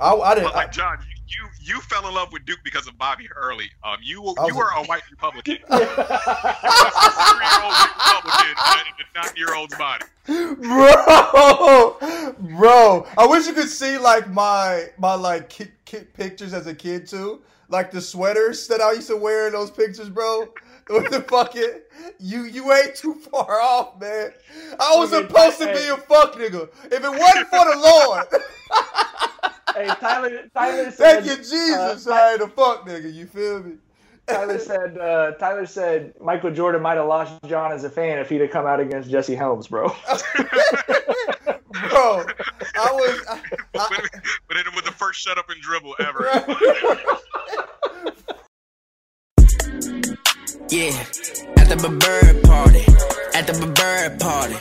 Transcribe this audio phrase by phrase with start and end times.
[0.00, 0.48] I, I didn't.
[0.48, 3.70] But like John, you, you you fell in love with Duke because of Bobby Hurley.
[3.82, 5.58] Um, you you were a white Republican.
[5.68, 10.04] That's a three-year-old Republican in a nine-year-old's body.
[10.26, 11.96] bro,
[12.56, 13.06] bro.
[13.18, 17.06] I wish you could see like my my like kid, kid pictures as a kid
[17.06, 20.48] too, like the sweaters that I used to wear in those pictures, bro.
[20.90, 21.80] With the fucking
[22.18, 24.32] you, you ain't too far off, man.
[24.78, 26.68] I was supposed to be a fuck nigga.
[26.92, 28.26] If it wasn't for the Lord,
[29.74, 30.48] hey, Tyler.
[30.54, 31.24] Tyler said.
[31.24, 33.12] thank you Jesus, uh, I ain't a fuck nigga.
[33.12, 33.74] You feel me?
[34.26, 34.98] Tyler said.
[34.98, 38.50] Uh, Tyler said Michael Jordan might have lost John as a fan if he'd have
[38.50, 39.88] come out against Jesse Helms, bro.
[41.88, 42.24] bro.
[42.76, 43.24] I was.
[43.28, 43.40] I,
[43.72, 43.90] But,
[44.48, 46.24] but it was the first shut up and dribble ever.
[50.70, 50.96] Yeah,
[51.58, 52.84] at the Burberry party,
[53.34, 54.54] at the Burberry party,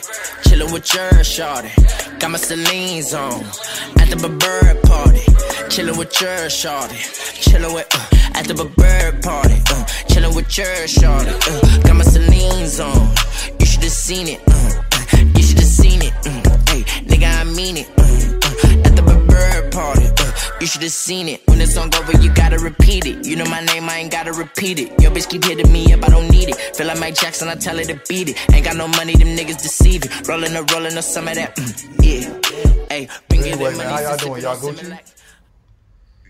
[0.44, 1.72] chillin' with your shawty.
[2.20, 3.44] Got my Celine's on.
[4.00, 5.22] At the Burberry party,
[5.72, 7.00] chillin' with your shawty.
[7.42, 11.32] Chillin' with, uh, at the Burberry party, uh, chillin' with your shawty.
[11.32, 13.16] Uh, got my Celine's on.
[13.60, 17.78] You should've seen it, uh, uh, you should've seen it, uh, hey, nigga, I mean
[17.78, 18.33] it, uh,
[18.64, 21.42] uh, at the Burberry party, uh, you should've seen it.
[21.48, 23.26] When the song over, you gotta repeat it.
[23.26, 24.90] You know my name, I ain't gotta repeat it.
[25.02, 26.56] Your bitch keep hitting me up, I don't need it.
[26.76, 28.54] Feel like Mike Jackson, I tell her to beat it.
[28.54, 30.10] Ain't got no money, them niggas deceiving.
[30.28, 32.86] Rolling or rolling or some of that, mm, yeah.
[32.90, 34.42] Hey, bring it Anyway, in man, money, how y'all so doing?
[34.44, 34.86] Y'all on Gucci?
[34.86, 35.10] Similac.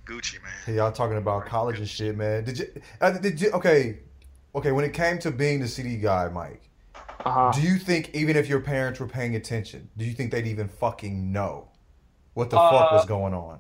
[0.06, 0.52] Gucci man.
[0.66, 2.44] Hey, y'all talking about college and shit, man.
[2.44, 2.68] Did you?
[3.00, 3.52] Uh, did you?
[3.52, 4.00] Okay,
[4.56, 4.72] okay.
[4.72, 6.62] When it came to being the CD guy, Mike,
[7.26, 7.52] Uh-huh.
[7.54, 10.68] do you think even if your parents were paying attention, do you think they'd even
[10.68, 11.70] fucking know
[12.34, 13.60] what the Uh, fuck was going on?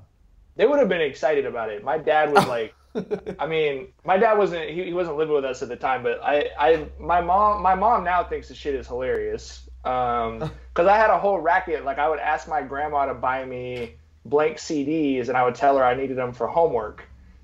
[0.56, 1.84] They would have been excited about it.
[1.84, 2.74] My dad was like,
[3.40, 6.20] I mean, my dad wasn't he, he wasn't living with us at the time, but
[6.24, 9.68] I, I my mom my mom now thinks the shit is hilarious.
[9.84, 10.40] Um,
[10.74, 11.86] because I had a whole racket.
[11.86, 15.78] Like I would ask my grandma to buy me blank CDs, and I would tell
[15.78, 17.04] her I needed them for homework.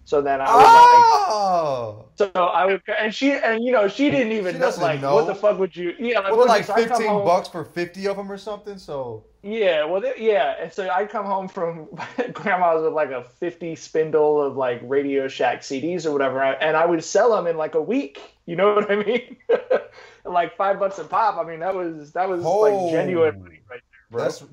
[0.10, 0.66] So then I was
[1.32, 4.72] Oh, like, so I would, and she and you know she didn't even She know
[4.80, 5.14] like know.
[5.14, 7.64] what the fuck would you yeah like, what, what like so fifteen home- bucks for
[7.64, 8.80] fifty of them or something?
[8.80, 11.88] So Yeah, well, they, yeah, and so I come home from
[12.34, 16.88] grandma's with like a fifty spindle of like Radio Shack CDs or whatever, and I
[16.88, 18.20] would sell them in like a week.
[18.48, 19.38] You know what I mean?
[20.26, 21.38] like five bucks a pop.
[21.38, 22.62] I mean, that was that was Oh.
[22.62, 24.24] like genuine money right there, bro.
[24.24, 24.44] that's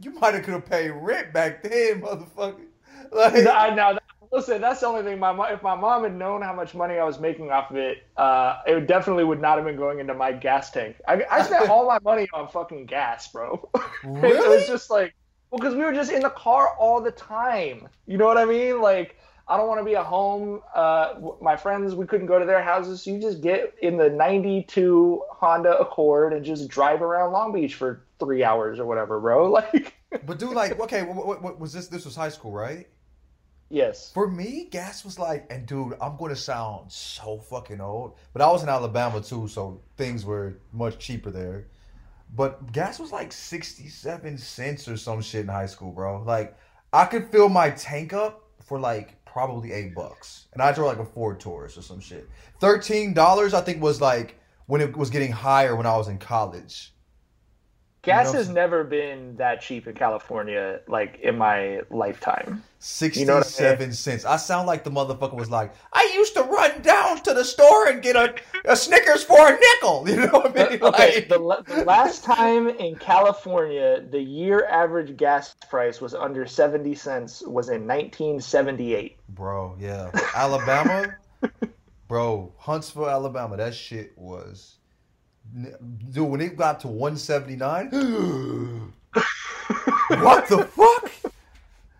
[0.00, 2.64] you might have could have paid rent back then, motherfucker.
[3.12, 3.98] Like, Now, now,
[4.36, 5.18] listen, that's the only thing.
[5.18, 8.04] My if my mom had known how much money I was making off of it,
[8.16, 10.96] uh, it definitely would not have been going into my gas tank.
[11.08, 13.68] I, I spent all my money on fucking gas, bro.
[14.04, 15.14] it was just like,
[15.50, 17.88] well, because we were just in the car all the time.
[18.06, 18.80] You know what I mean?
[18.80, 19.16] Like,
[19.48, 20.60] I don't want to be at home.
[20.74, 23.02] Uh, my friends, we couldn't go to their houses.
[23.02, 27.74] So you just get in the '92 Honda Accord and just drive around Long Beach
[27.74, 29.50] for three hours or whatever, bro.
[29.56, 29.94] Like,
[30.24, 31.88] But dude, like, okay, what, what, what was this?
[31.88, 32.86] This was high school, right?
[33.70, 34.10] Yes.
[34.12, 38.42] For me, gas was like, and dude, I'm going to sound so fucking old, but
[38.42, 41.66] I was in Alabama too, so things were much cheaper there.
[42.34, 46.22] But gas was like 67 cents or some shit in high school, bro.
[46.22, 46.56] Like,
[46.92, 51.06] I could fill my tank up for like probably eight bucks, and I drove like
[51.06, 52.28] a Ford Taurus or some shit.
[52.60, 56.92] $13, I think, was like when it was getting higher when I was in college.
[58.06, 62.62] Gas know- has never been that cheap in California, like in my lifetime.
[62.78, 63.92] 67 know I mean?
[63.92, 64.24] cents.
[64.24, 67.88] I sound like the motherfucker was like, I used to run down to the store
[67.88, 68.34] and get a,
[68.64, 70.04] a Snickers for a nickel.
[70.08, 70.82] You know what I mean?
[70.82, 76.14] Uh, okay, Like, the, the last time in California, the year average gas price was
[76.14, 79.16] under 70 cents was in 1978.
[79.30, 80.10] bro, yeah.
[80.34, 81.16] Alabama,
[82.08, 84.76] bro, Huntsville, Alabama, that shit was.
[86.12, 87.90] Dude, when it got to 179,
[90.08, 91.32] what the fuck?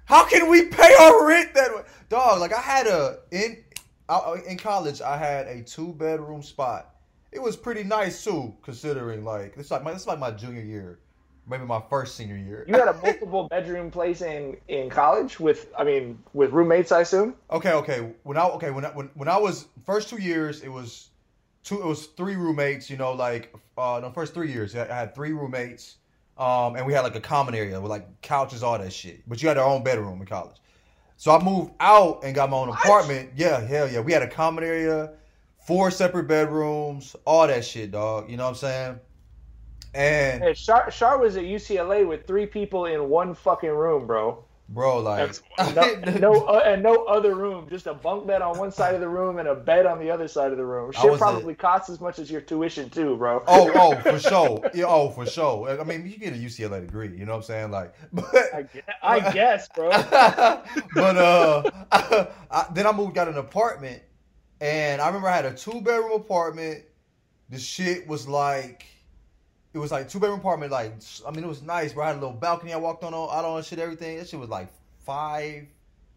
[0.05, 1.83] How can we pay our rent that way?
[2.09, 3.65] Dog, like I had a in
[4.09, 6.95] I- in college, I had a two bedroom spot.
[7.33, 11.01] It was pretty nice too, considering like it's like my it's like my junior year,
[11.49, 12.65] maybe my first senior year.
[12.69, 17.01] You had a multiple bedroom place in in college with, I mean, with roommates, I
[17.01, 17.35] assume.
[17.51, 18.13] Okay, okay.
[18.23, 21.09] When I okay when I, when when I was first two years, it was
[21.67, 21.83] two.
[21.83, 22.89] It was three roommates.
[22.89, 25.97] You know, like uh, the first three years, I had three roommates,
[26.39, 29.29] um, and we had like a common area with like couches, all that shit.
[29.29, 30.57] But you had our own bedroom in college.
[31.19, 33.31] So I moved out and got my own apartment.
[33.37, 34.01] Yeah, hell yeah.
[34.01, 35.13] We had a common area,
[35.59, 38.31] four separate bedrooms, all that shit, dog.
[38.31, 39.01] You know what I'm saying?
[39.95, 44.45] And Hey, Shar, Shar was at UCLA with three people in one fucking room, bro.
[44.69, 45.01] Bro.
[45.01, 45.39] Like,
[45.75, 49.01] no, no, uh, and no other room, just a bunk bed on one side of
[49.01, 50.93] the room and a bed on the other side of the room.
[50.93, 53.43] Shit probably costs as much as your tuition too, bro.
[53.47, 54.71] oh, oh, for sure.
[54.75, 55.81] Yeah, oh, for sure.
[55.81, 57.17] I mean, you get a UCLA degree.
[57.17, 57.71] You know what I'm saying?
[57.71, 59.91] Like, but I guess, I guess bro.
[60.95, 64.03] but uh, I, then I moved got an apartment,
[64.61, 66.85] and I remember I had a two bedroom apartment.
[67.49, 68.87] The shit was like,
[69.77, 70.73] it was like two bedroom apartment.
[70.73, 70.95] Like,
[71.27, 71.93] I mean, it was nice.
[71.93, 72.73] Bro, I had a little balcony.
[72.73, 73.79] I walked on out on shit.
[73.79, 74.17] Everything.
[74.17, 74.69] That shit was like
[75.05, 75.67] five,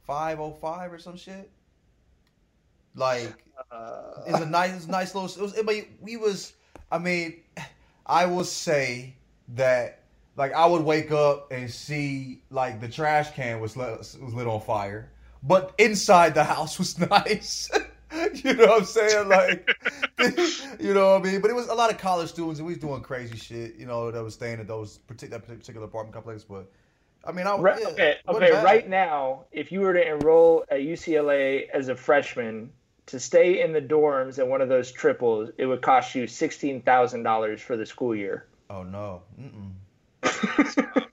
[0.08, 1.52] five oh five or some shit.
[2.96, 3.34] Like,
[3.70, 5.30] Uh, it's a nice, it's a nice little.
[5.30, 6.54] It was, it, but we was.
[6.90, 7.42] I mean,
[8.06, 9.16] I will say
[9.50, 10.04] that
[10.38, 14.48] like I would wake up and see like the trash can was lit, was lit
[14.48, 15.12] on fire,
[15.44, 17.70] but inside the house was nice.
[18.34, 19.30] you know what I'm saying?
[19.30, 19.70] Like,
[20.80, 21.42] you know what I mean?
[21.42, 23.76] But it was a lot of college students and we was doing crazy shit.
[23.76, 26.44] You know that was staying at those particular particular apartment complex.
[26.44, 26.72] But
[27.24, 28.64] I mean, I Right, yeah, okay, okay.
[28.64, 32.72] Right now, if you were to enroll at UCLA as a freshman
[33.08, 36.82] to stay in the dorms at one of those triples, it would cost you sixteen
[36.82, 38.46] thousand dollars for the school year.
[38.70, 39.24] Oh no.
[39.40, 39.74] Mm-mm.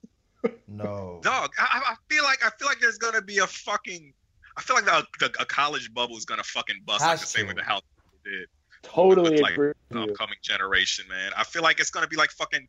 [0.69, 1.21] no.
[1.23, 4.13] Dog, I, I feel like I feel like there's gonna be a fucking.
[4.57, 7.43] I feel like the, the a college bubble is gonna fucking bust like the same
[7.43, 7.49] to.
[7.49, 7.83] way the house
[8.25, 8.49] did.
[8.83, 11.33] Totally With, like, agree with upcoming generation, man.
[11.37, 12.67] I feel like it's gonna be like fucking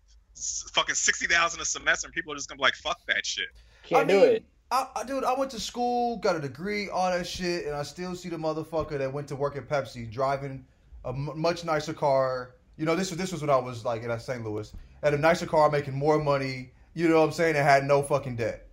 [0.74, 3.48] fucking sixty thousand a semester, and people are just gonna be like, "Fuck that shit."
[3.84, 4.44] Can't I do mean, it.
[4.70, 7.84] I, I, dude, I went to school, got a degree, all that shit, and I
[7.84, 10.66] still see the motherfucker that went to work at Pepsi driving
[11.06, 12.56] a m- much nicer car.
[12.78, 14.44] You know, this was this was when I was like in St.
[14.44, 14.72] Louis,
[15.04, 16.72] had a nicer car, making more money.
[16.96, 17.56] You know what I'm saying?
[17.56, 18.67] And had no fucking debt.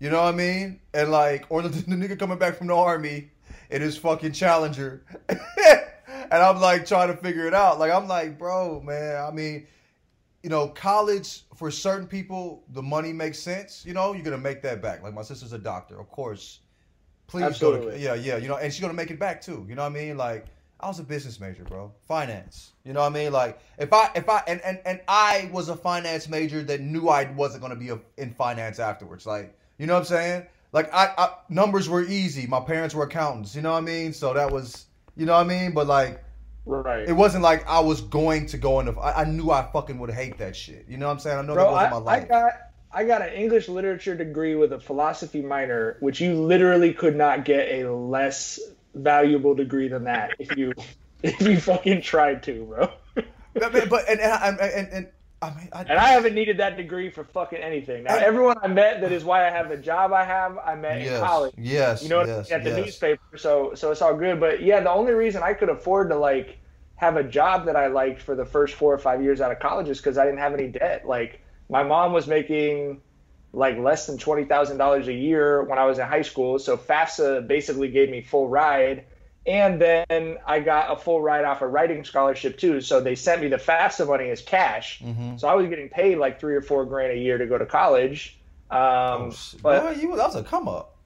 [0.00, 0.80] You know what I mean?
[0.94, 3.30] And like, or the, the nigga coming back from the army
[3.70, 5.38] in his fucking Challenger, and
[6.32, 7.78] I'm like trying to figure it out.
[7.78, 9.22] Like, I'm like, bro, man.
[9.22, 9.66] I mean,
[10.42, 13.84] you know, college for certain people, the money makes sense.
[13.86, 15.02] You know, you're gonna make that back.
[15.02, 16.60] Like my sister's a doctor, of course.
[17.26, 18.38] Please go to yeah, yeah.
[18.38, 19.64] You know, and she's gonna make it back too.
[19.68, 20.16] You know what I mean?
[20.16, 20.46] Like
[20.80, 22.72] I was a business major, bro, finance.
[22.84, 23.32] You know what I mean?
[23.32, 27.08] Like if I if I and and, and I was a finance major that knew
[27.08, 29.26] I wasn't gonna be a, in finance afterwards.
[29.26, 30.46] Like you know what I'm saying?
[30.72, 32.46] Like I, I numbers were easy.
[32.46, 33.56] My parents were accountants.
[33.56, 34.12] You know what I mean?
[34.12, 34.84] So that was
[35.16, 35.72] you know what I mean.
[35.72, 36.22] But like
[36.66, 37.08] Right.
[37.08, 38.92] it wasn't like I was going to go into.
[39.00, 40.84] I, I knew I fucking would hate that shit.
[40.88, 41.38] You know what I'm saying?
[41.38, 42.24] I know that wasn't I, my life.
[42.24, 42.52] I got
[42.92, 47.44] I got an English literature degree with a philosophy minor, which you literally could not
[47.46, 48.60] get a less
[48.94, 50.74] valuable degree than that if you
[51.22, 52.90] if you fucking tried to, bro.
[53.54, 55.08] But, but- and, and, and, and
[55.42, 58.04] I mean, I, And I haven't needed that degree for fucking anything.
[58.04, 60.74] Now, And- everyone I met that is why I have the job I have, I
[60.74, 61.54] met yes, in college.
[61.56, 62.52] yes, You know what I yes?
[62.52, 62.84] At the yes.
[62.84, 64.38] newspaper, so so it's all good.
[64.38, 66.58] But yeah, the only reason I could afford to like
[66.96, 69.58] have a job that I liked for the first four or five years out of
[69.60, 71.06] college is because I didn't have any debt.
[71.06, 71.40] Like
[71.70, 73.00] my mom was making
[73.54, 76.76] like less than twenty thousand dollars a year when I was in high school, so
[76.76, 79.06] FAFSA basically gave me full ride.
[79.46, 82.80] And then I got a full ride off a writing scholarship too.
[82.80, 85.00] So they sent me the FAFSA money as cash.
[85.00, 85.38] Mm-hmm.
[85.38, 87.66] So I was getting paid like three or four grand a year to go to
[87.66, 88.38] college.
[88.70, 90.96] Um, Oh, but Boy, you that was a come up.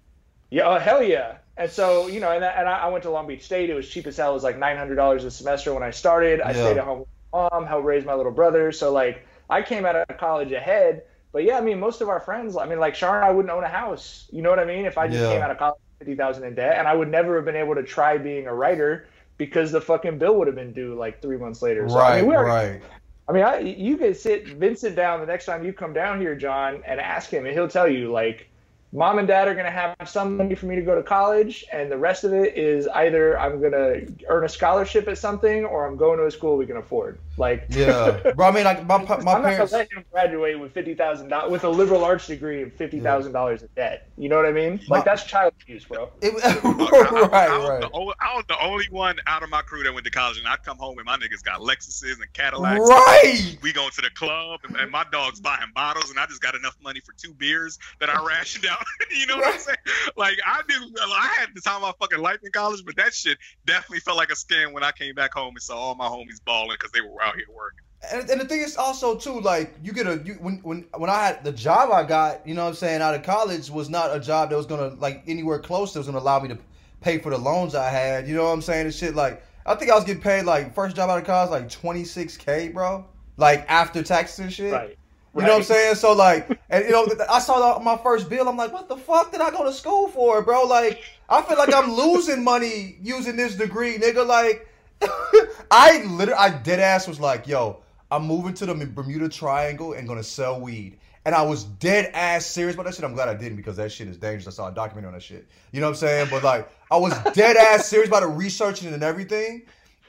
[0.50, 1.38] yeah, oh, hell yeah.
[1.56, 3.70] And so, you know, and, and I, I went to Long Beach State.
[3.70, 4.30] It was cheap as hell.
[4.30, 6.40] It was like $900 a semester when I started.
[6.40, 6.52] I Yeah.
[6.52, 8.72] stayed at home with my mom, helped raise my little brother.
[8.72, 11.04] So, like, I came out of college ahead.
[11.32, 13.64] But yeah, I mean, most of our friends, I mean, like Sharon, I wouldn't own
[13.64, 14.28] a house.
[14.32, 14.84] You know what I mean?
[14.86, 15.28] If I just Yeah.
[15.28, 17.74] came out of college with 50000 in debt, and I would never have been able
[17.74, 21.36] to try being a writer because the fucking bill would have been due like three
[21.36, 21.88] months later.
[21.88, 22.82] So, right, I mean, we already right.
[23.26, 26.36] I mean, I, you could sit Vincent down the next time you come down here,
[26.36, 28.50] John, and ask him, and he'll tell you, like,
[28.94, 31.64] mom and dad are going to have some money for me to go to college,
[31.72, 35.64] and the rest of it is either I'm going to earn a scholarship at something
[35.64, 37.18] or I'm going to a school we can afford.
[37.36, 38.46] Like, Yeah, bro.
[38.46, 39.72] I mean, like my my I'm parents.
[39.72, 43.00] not let him graduate with fifty thousand dollars with a liberal arts degree and fifty
[43.00, 44.08] thousand dollars in debt.
[44.16, 44.78] You know what I mean?
[44.88, 46.10] My- Like, that's child abuse, bro.
[46.22, 49.16] It, Dog, I, I, right, I, was right, The only, I was the only one
[49.26, 51.42] out of my crew that went to college, and I come home and my niggas
[51.42, 52.80] got Lexuses and Cadillacs.
[52.88, 53.56] right.
[53.62, 56.54] We going to the club, and, and my dog's buying bottles, and I just got
[56.54, 58.83] enough money for two beers that I rationed out.
[59.16, 59.76] you know what I'm saying?
[60.16, 63.14] Like I did, I had the time of my fucking life in college, but that
[63.14, 66.06] shit definitely felt like a scam when I came back home and saw all my
[66.06, 67.80] homies balling because they were out here working.
[68.12, 71.10] And, and the thing is also too, like you get a you, when when when
[71.10, 73.88] I had the job I got, you know what I'm saying, out of college was
[73.88, 76.58] not a job that was gonna like anywhere close that was gonna allow me to
[77.00, 78.28] pay for the loans I had.
[78.28, 78.86] You know what I'm saying?
[78.86, 81.50] And shit like I think I was getting paid like first job out of college
[81.50, 83.06] like 26k, bro.
[83.36, 84.72] Like after taxes and shit.
[84.72, 84.98] Right.
[85.36, 85.94] You know what I'm saying?
[85.96, 88.48] So like, and you know, I saw my first bill.
[88.48, 90.62] I'm like, what the fuck did I go to school for, bro?
[90.64, 94.24] Like, I feel like I'm losing money using this degree, nigga.
[94.24, 94.68] Like,
[95.70, 97.80] I literally, I dead ass was like, yo,
[98.12, 100.98] I'm moving to the Bermuda Triangle and gonna sell weed.
[101.24, 103.04] and I was dead ass serious about that shit.
[103.04, 104.46] I'm glad I didn't because that shit is dangerous.
[104.46, 105.48] I saw a documentary on that shit.
[105.72, 106.28] You know what I'm saying?
[106.30, 109.62] But like, I was dead ass serious about it, researching it and everything.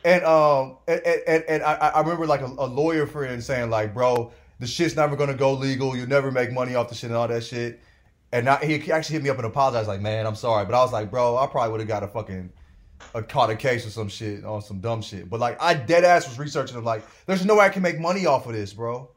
[0.03, 3.93] And um, and and, and I, I remember like a, a lawyer friend saying like,
[3.93, 5.95] bro, the shit's never gonna go legal.
[5.95, 7.81] You'll never make money off the shit and all that shit.
[8.31, 10.91] And he actually hit me up and apologized, like, man, I'm sorry, but I was
[10.91, 12.51] like, bro, I probably would have got a fucking
[13.13, 15.29] a caught a case or some shit on some dumb shit.
[15.29, 16.77] But like, I dead ass was researching.
[16.77, 19.09] I'm like, there's no way I can make money off of this, bro.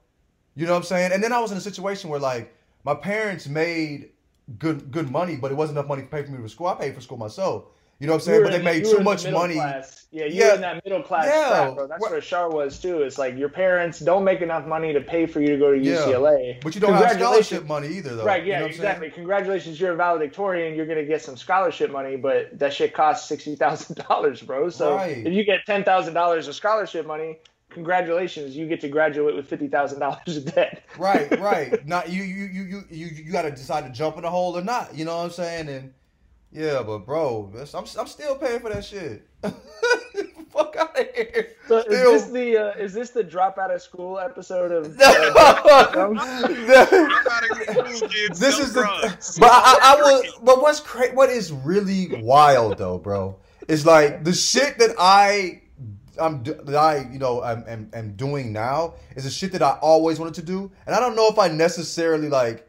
[0.55, 1.13] You know what I'm saying?
[1.13, 2.55] And then I was in a situation where like
[2.85, 4.11] my parents made
[4.59, 6.69] good good money, but it wasn't enough money to pay for me to school.
[6.69, 7.65] I paid for school myself.
[8.01, 8.43] You know what I'm saying?
[8.45, 9.55] But they made too much money.
[9.55, 10.07] Class.
[10.13, 10.55] Yeah, you Yeah.
[10.55, 11.49] in that middle class Yeah.
[11.49, 11.87] crap, bro.
[11.89, 13.03] That's What- where Shar was too.
[13.03, 15.79] It's like your parents don't make enough money to pay for you to go to
[15.79, 16.07] Yeah.
[16.07, 16.59] UCLA.
[16.63, 18.25] But you don't have scholarship money either, though.
[18.25, 18.87] Right, You yeah, know what I'm saying?
[18.89, 19.11] exactly.
[19.11, 20.77] Congratulations, you're a valedictorian.
[20.77, 24.69] You're gonna get some scholarship money, but that shit costs sixty thousand dollars, bro.
[24.71, 25.19] So Right.
[25.27, 27.39] if you get ten thousand dollars of scholarship money,
[27.69, 30.83] congratulations, you get to graduate with fifty thousand dollars of debt.
[30.99, 31.87] right, right.
[31.87, 34.57] Not you, you, you, you, you, you got to decide to jump in the hole
[34.57, 34.95] or not.
[34.95, 35.69] You know what I'm saying?
[35.69, 35.93] And
[36.53, 39.27] yeah, but bro, I'm, I'm still paying for that shit.
[40.51, 41.51] Fuck out of here.
[41.69, 44.97] So Still- is this the uh, is this the drop out of school episode of?
[44.97, 45.07] No.
[45.07, 48.41] I'm not even cool, kids.
[48.41, 50.23] this Sell is the, but I, I, I will.
[50.43, 53.37] But what's cra- What is really wild though, bro,
[53.69, 55.63] is like the shit that I,
[56.19, 59.73] I'm that I, you know, am, am, am doing now is the shit that I
[59.83, 62.67] always wanted to do, and I don't know if I necessarily like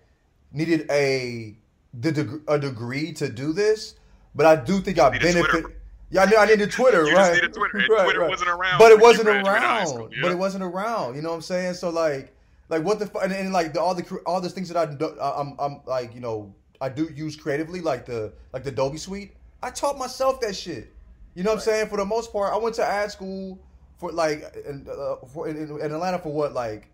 [0.51, 1.55] needed a
[1.93, 3.95] the deg- a degree to do this,
[4.35, 5.65] but I do think I benefit.
[6.11, 7.33] Yeah, I, need, I needed Twitter, You right?
[7.35, 7.77] needed Twitter.
[7.89, 8.29] Right, Twitter right.
[8.29, 8.79] wasn't around.
[8.79, 9.87] but it wasn't around.
[9.87, 10.17] school, yeah.
[10.23, 11.15] But it wasn't around.
[11.15, 11.75] You know what I'm saying?
[11.75, 12.33] So like,
[12.69, 14.85] like what the fu- and, and like the, all the all the things that I
[14.91, 18.97] do, I'm I'm like you know I do use creatively like the like the Adobe
[18.97, 19.33] Suite.
[19.61, 20.91] I taught myself that shit.
[21.35, 21.87] You know what I'm saying?
[21.89, 23.59] For the most part, I went to ad school
[23.97, 26.87] for like in, uh, for, in, in in Atlanta for what like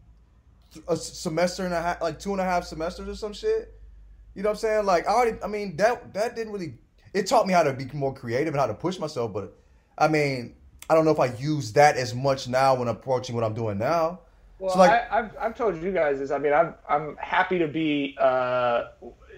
[0.88, 3.74] a semester and a half, like two and a half semesters or some shit.
[4.36, 4.86] You know what I'm saying?
[4.86, 6.76] Like I already, I mean that that didn't really.
[7.14, 9.56] It taught me how to be more creative and how to push myself, but
[9.98, 10.54] I mean,
[10.90, 13.78] I don't know if I use that as much now when approaching what I'm doing
[13.78, 14.20] now.
[14.60, 16.32] Well, So, like- I, I've I've told you guys this.
[16.32, 18.86] I mean, I'm I'm happy to be uh,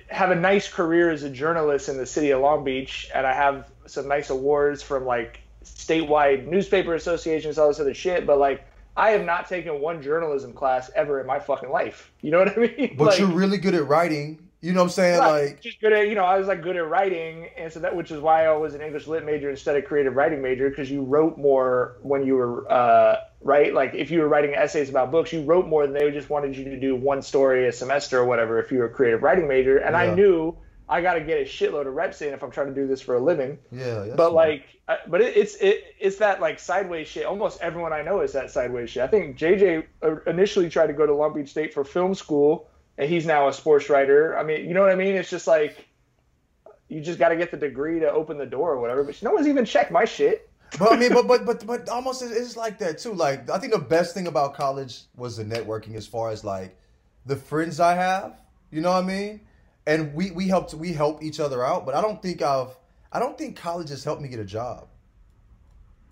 [0.10, 3.34] have a nice career as a journalist in the city of Long Beach, and I
[3.34, 8.26] have some nice awards from like statewide newspaper associations, all this other shit.
[8.26, 12.12] But like, I have not taken one journalism class ever in my fucking life.
[12.22, 12.96] You know what I mean?
[12.98, 14.40] But Like- you're really good at writing.
[14.68, 15.20] You know what I'm saying?
[15.20, 15.46] Right.
[15.46, 17.96] Like, just good at you know I was like good at writing, and so that
[17.96, 20.92] which is why I was an English lit major instead of creative writing major because
[20.92, 23.74] you wrote more when you were uh, right.
[23.74, 26.58] Like if you were writing essays about books, you wrote more than they just wanted
[26.58, 28.60] you to do one story a semester or whatever.
[28.60, 30.00] If you were a creative writing major, and Yeah.
[30.02, 30.58] I knew
[30.90, 33.02] I got to get a shitload of reps in if I'm trying to do this
[33.02, 33.58] for a living.
[33.72, 34.06] yeah.
[34.18, 37.26] But like, I- but it, it's it, it's that like sideways shit.
[37.26, 39.04] Almost everyone I know is that sideways shit.
[39.04, 39.86] I think JJ
[40.28, 43.54] initially tried to go to Long Beach State for film school, and he's now a
[43.54, 44.38] sports writer.
[44.38, 45.16] I mean, you know what I mean?
[45.16, 45.88] It's just like
[46.90, 49.04] you just got to get the degree to open the door or whatever.
[49.04, 50.50] But no one's even checked my shit.
[50.80, 53.14] but I mean, but but but but almost it's like that too.
[53.14, 56.78] Like I think the best thing about college was the networking, as far as like
[57.26, 58.42] the friends I have.
[58.72, 59.42] You know what I mean?
[59.86, 61.86] And we we helped we help each other out.
[61.86, 62.76] But I don't think I've
[63.12, 64.88] I don't think college has helped me get a job.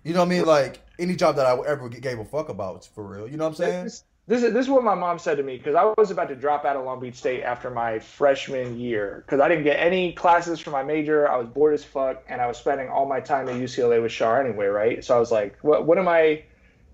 [0.04, 0.44] You know what I mean?
[0.46, 3.28] Like any job that I ever gave a fuck about for real.
[3.28, 3.90] You know what I'm saying?
[4.28, 6.34] This is this is what my mom said to me because I was about to
[6.34, 10.12] drop out of Long Beach State after my freshman year because I didn't get any
[10.12, 11.30] classes for my major.
[11.30, 14.10] I was bored as fuck, and I was spending all my time at UCLA with
[14.10, 15.04] Shar anyway, right?
[15.04, 16.42] So I was like, what what am I?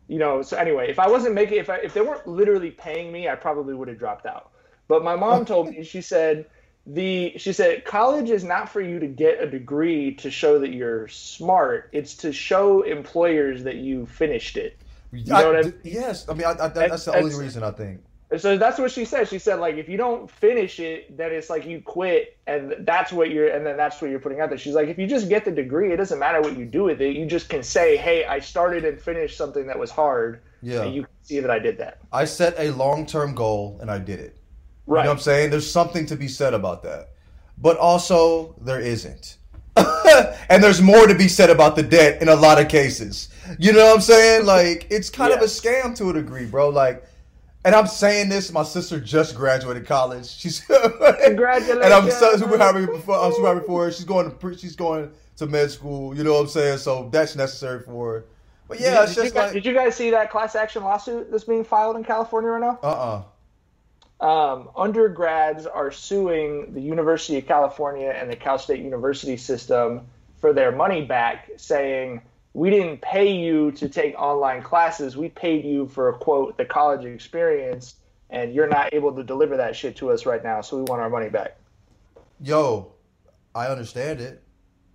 [0.08, 0.42] You know.
[0.42, 3.34] So anyway, if I wasn't making if I if they weren't literally paying me, I
[3.34, 4.50] probably would have dropped out.
[4.86, 6.44] But my mom told me she said
[6.86, 10.74] the she said college is not for you to get a degree to show that
[10.74, 11.88] you're smart.
[11.92, 14.76] It's to show employers that you finished it.
[15.12, 15.74] Know I- what I mean?
[15.84, 18.00] yes, I mean I, I, that's the only reason I think.
[18.38, 19.28] So that's what she said.
[19.28, 23.12] She said like if you don't finish it, then it's like you quit, and that's
[23.12, 24.56] what you're, and then that's what you're putting out there.
[24.56, 27.02] She's like, if you just get the degree, it doesn't matter what you do with
[27.02, 27.14] it.
[27.14, 30.94] You just can say, hey, I started and finished something that was hard, Yeah, and
[30.94, 31.98] you can see that I did that.
[32.10, 34.38] I set a long term goal and I did it.
[34.86, 35.00] Right.
[35.00, 35.50] You know what I'm saying?
[35.50, 37.10] There's something to be said about that.
[37.58, 39.36] But also, there isn't.
[39.76, 43.28] and there's more to be said about the debt in a lot of cases.
[43.58, 44.46] You know what I'm saying?
[44.46, 46.68] Like, it's kind of a scam to a degree, bro.
[46.68, 47.04] Like,
[47.64, 50.28] and I'm saying this, my sister just graduated college.
[50.38, 51.84] She's Congratulations.
[51.84, 53.92] and I'm so super happy for I'm super happy for her.
[53.92, 56.16] She's going to pre- she's going to med school.
[56.16, 56.78] You know what I'm saying?
[56.78, 58.24] So that's necessary for her.
[58.68, 61.30] But yeah, did, it's did guys, like did you guys see that class action lawsuit
[61.30, 62.78] that's being filed in California right now?
[62.82, 63.22] uh uh
[64.22, 70.06] um, undergrads are suing the University of California and the Cal State University system
[70.38, 72.22] for their money back, saying,
[72.54, 75.16] We didn't pay you to take online classes.
[75.16, 77.96] We paid you for, quote, the college experience.
[78.30, 81.02] and you're not able to deliver that shit to us right now, so we want
[81.02, 81.58] our money back.
[82.40, 82.92] Yo,
[83.54, 84.42] I understand it.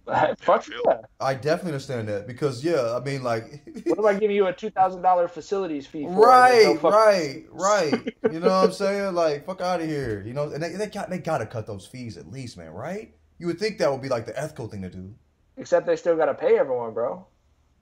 [0.39, 1.01] Fuck yeah.
[1.19, 4.53] I definitely understand that because yeah, I mean like What am I giving you a
[4.53, 6.09] two thousand dollar facilities fee for?
[6.09, 8.13] There's no right, right, right.
[8.31, 9.15] You know what I'm saying?
[9.15, 10.23] Like fuck out of here.
[10.25, 12.71] You know, and they, they got they gotta cut those fees at least, man.
[12.71, 13.13] Right?
[13.37, 15.13] You would think that would be like the ethical thing to do.
[15.57, 17.27] Except they still gotta pay everyone, bro.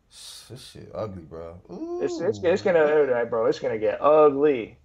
[0.10, 1.60] This shit ugly, bro.
[1.72, 2.02] Ooh.
[2.04, 3.48] It's it's, it's gonna, bro.
[3.48, 4.78] It's gonna get ugly.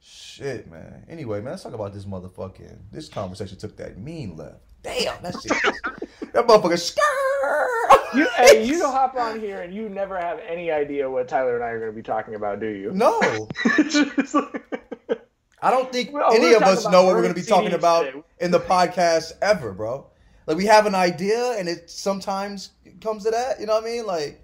[0.00, 1.04] Shit, man.
[1.08, 2.78] Anyway, man, let's talk about this motherfucking.
[2.92, 4.60] This conversation took that mean left.
[4.82, 5.52] Damn, that shit.
[6.32, 6.94] that motherfucker.
[6.94, 8.14] Skr!
[8.14, 11.56] You, hey, you don't hop on here and you never have any idea what Tyler
[11.56, 12.92] and I are gonna be talking about, do you?
[12.92, 14.62] No, like-
[15.62, 18.22] I don't think Well, any of us know what we're gonna be talking about today.
[18.40, 20.06] in the podcast ever, bro.
[20.46, 22.70] Like we have an idea, and it sometimes
[23.00, 23.60] comes to that.
[23.60, 24.06] You know what I mean?
[24.06, 24.42] Like,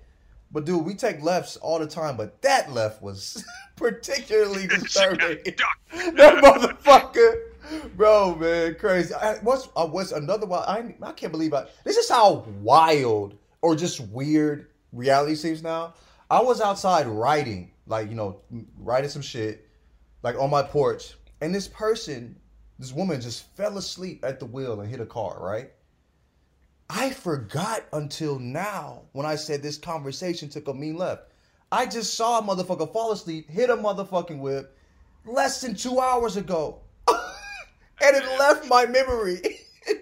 [0.51, 3.45] but dude, we take lefts all the time, but that left was
[3.77, 5.39] particularly disturbing.
[5.93, 9.15] that motherfucker, bro, man, crazy.
[9.15, 10.65] I, what's uh, what's another wild?
[10.67, 11.67] I I can't believe I.
[11.85, 15.95] This is how wild or just weird reality seems now.
[16.31, 18.41] I was outside writing, like you know,
[18.79, 19.69] writing some shit,
[20.23, 22.37] like on my porch, and this person,
[22.79, 25.39] this woman, just fell asleep at the wheel and hit a car.
[25.41, 25.73] Right.
[26.93, 31.23] I forgot until now when I said this conversation took a mean left.
[31.71, 34.77] I just saw a motherfucker fall asleep, hit a motherfucking whip
[35.25, 36.81] less than two hours ago.
[37.09, 39.41] and it left my memory.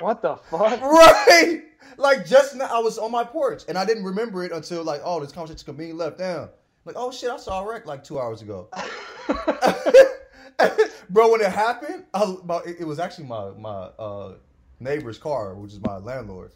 [0.00, 0.82] what the fuck?
[0.82, 1.62] right?
[1.96, 5.00] Like just now, I was on my porch and I didn't remember it until like,
[5.04, 6.50] oh, this conversation could mean left down.
[6.84, 8.68] Like, oh shit, I saw a wreck like two hours ago.
[11.08, 14.34] Bro, when it happened, I, my, it it was actually my my uh,
[14.80, 16.52] neighbor's car, which is my landlord.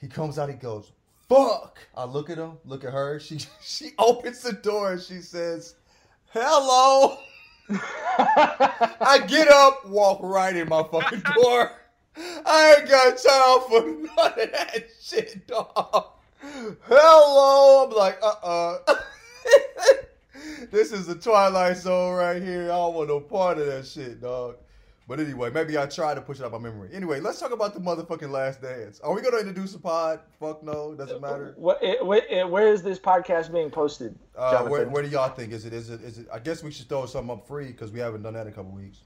[0.00, 0.92] He comes out, he goes,
[1.28, 3.18] "Fuck!" I look at him, look at her.
[3.20, 5.74] She she opens the door and she says,
[6.32, 7.18] "Hello."
[7.70, 11.72] I get up, walk right in my fucking door.
[12.16, 16.06] I ain't got time for none of that shit, dog.
[16.40, 18.78] Hello, I'm like, uh uh
[20.70, 22.64] this is the Twilight Zone right here.
[22.64, 24.56] I don't want no part of that shit, dog.
[25.08, 26.90] But anyway, maybe I try to push it out my memory.
[26.92, 29.00] Anyway, let's talk about the motherfucking Last Dance.
[29.00, 30.20] Are we gonna introduce a pod?
[30.38, 31.54] Fuck no, doesn't matter.
[31.56, 35.30] What, it, what, it, where is this podcast being posted, Uh, where, where do y'all
[35.30, 35.72] think is it?
[35.72, 36.02] Is it?
[36.02, 36.26] Is it?
[36.30, 38.54] I guess we should throw something up free because we haven't done that in a
[38.54, 38.98] couple weeks.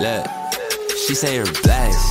[0.00, 0.24] Look,
[1.04, 2.08] she say you're blessed.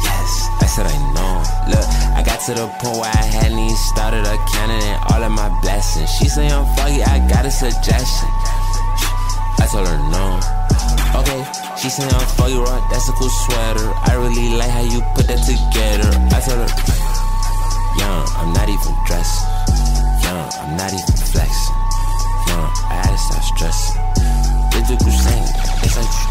[0.00, 0.30] Yes,
[0.64, 1.44] I said I know.
[1.68, 1.84] Look,
[2.16, 5.32] I got to the point where I hadn't even started a counting and all of
[5.36, 6.08] my blessings.
[6.16, 8.32] She say I'm foggy, I got a suggestion.
[9.60, 10.40] I told her no.
[11.20, 11.44] Okay,
[11.76, 12.80] she say I'm foggy, right?
[12.88, 13.92] That's a cool sweater.
[14.08, 16.08] I really like how you put that together.
[16.32, 16.72] I told her,
[18.00, 19.44] young, I'm not even dressed.
[20.24, 21.76] Young, I'm not even flexing.
[22.48, 24.00] Young, I had to stop stressing.
[24.88, 25.44] The Crusade,
[25.84, 26.27] it's like.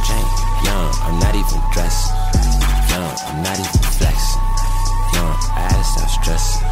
[0.67, 2.11] Young, I'm not even dressed.
[2.91, 4.43] Young, I'm not even flexing.
[5.15, 6.67] Young, I had to stop stressing.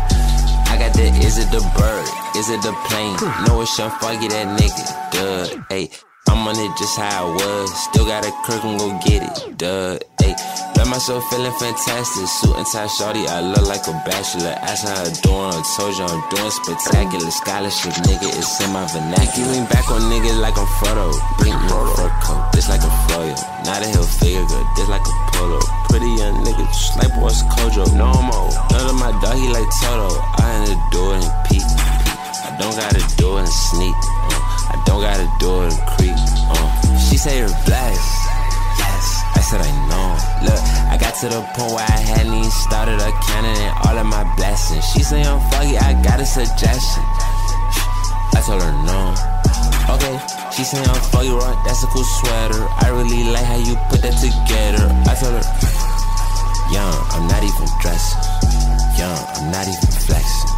[0.67, 2.07] I got the is it the bird?
[2.35, 3.15] Is it the plane?
[3.17, 3.45] Hmm.
[3.47, 4.83] No, it's young foggy that nigga.
[5.11, 5.89] Duh, hey.
[6.35, 7.71] I'm on it just how I was.
[7.87, 9.57] Still got a crook and go get it.
[9.57, 10.35] Duh, hey.
[10.75, 12.27] Let myself feeling fantastic.
[12.27, 14.51] Suit and tie shorty, I look like a bachelor.
[14.59, 17.31] Asking how I doing, I told you I'm doing spectacular.
[17.31, 19.47] Scholarship, nigga, it's in my vernacular.
[19.55, 21.15] Lean back on niggas like I'm Frodo.
[21.39, 23.33] Bring me a fur coat, this like a froyo.
[23.63, 25.63] Not a hill figure, good, this like a polo.
[25.87, 27.87] Pretty young nigga, just like boss Kojo.
[27.95, 28.51] No more.
[28.75, 30.11] None of my dog, he like Toto.
[30.43, 31.63] I to do it and peek.
[31.63, 33.95] I don't gotta do it and sneak.
[34.27, 36.17] Uh, I don't gotta do it and creep.
[36.49, 36.69] Uh.
[36.97, 38.11] She say you're blessed.
[38.81, 40.07] Yes, I said I know.
[40.47, 43.97] Look, I got to the point where I hadn't even started a counting and all
[43.97, 44.83] of my blessings.
[44.91, 47.03] She say I'm foggy, I got a suggestion.
[48.35, 49.15] I told her no.
[49.95, 50.17] Okay,
[50.51, 51.59] she say I'm foggy, right?
[51.63, 52.65] That's a cool sweater.
[52.81, 54.85] I really like how you put that together.
[55.05, 55.45] I told her,
[56.73, 58.21] young, I'm not even dressing.
[58.97, 60.51] Young, I'm not even flexing.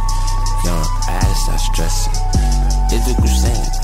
[0.64, 2.14] Young, I had to stop stressing.
[2.90, 3.77] It's the you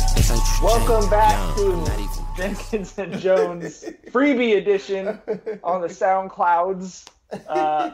[0.62, 5.08] Welcome back to I'm not even Jenkins and Jones freebie edition
[5.62, 7.06] on the SoundClouds,
[7.48, 7.92] uh,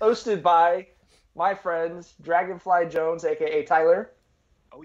[0.00, 0.86] hosted by
[1.34, 4.12] my friends Dragonfly Jones, aka Tyler,
[4.72, 4.82] Oh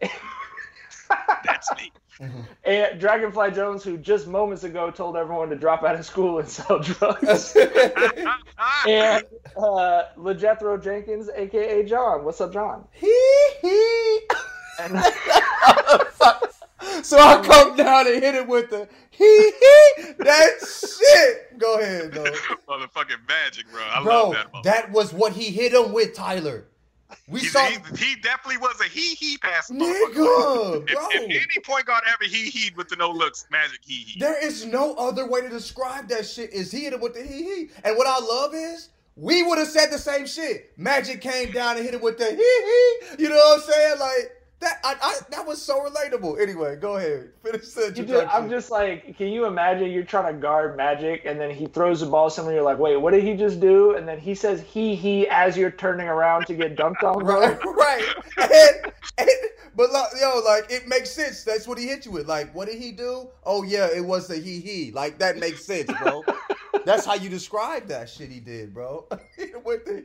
[0.00, 0.08] yeah,
[1.44, 1.92] that's me.
[2.64, 6.48] and Dragonfly Jones, who just moments ago told everyone to drop out of school and
[6.48, 9.24] sell drugs, and
[9.56, 12.24] uh, LaJethro Jenkins, aka John.
[12.24, 12.86] What's up, John?
[12.92, 14.20] Hee hee.
[14.80, 15.02] And
[17.04, 20.12] So I come down and hit it with the hee hee.
[20.18, 21.58] That shit.
[21.58, 22.24] Go ahead, though.
[22.68, 23.82] Motherfucking magic, bro.
[23.82, 24.52] I Bro, love that.
[24.52, 24.62] motherfucker.
[24.64, 26.64] that was what he hit him with, Tyler.
[27.28, 29.70] We He's- saw he, he definitely was a he he pass.
[29.70, 30.84] nigga, If, bro.
[31.12, 34.18] if any point guard ever he he with the no looks, magic he he.
[34.20, 36.50] There is no other way to describe that shit.
[36.52, 37.68] Is he hit it with the hee hee?
[37.84, 40.72] And what I love is we would have said the same shit.
[40.76, 43.22] Magic came down and hit it with the hee hee.
[43.22, 43.98] You know what I'm saying?
[44.00, 44.80] Like that.
[44.84, 46.40] I, I that was so relatable.
[46.40, 47.30] Anyway, go ahead.
[47.42, 51.22] Finish the You just, I'm just like, can you imagine you're trying to guard Magic
[51.24, 53.94] and then he throws the ball somewhere, you're like, wait, what did he just do?
[53.96, 57.40] And then he says he he as you're turning around to get dunked on, bro.
[57.40, 58.14] Right, right.
[58.38, 59.28] And, and,
[59.76, 61.44] but like, yo, like it makes sense.
[61.44, 62.26] That's what he hit you with.
[62.28, 63.28] Like, what did he do?
[63.44, 64.90] Oh yeah, it was the he he.
[64.92, 66.24] Like that makes sense, bro.
[66.84, 69.06] That's how you describe that shit he did, bro.
[69.64, 70.04] with the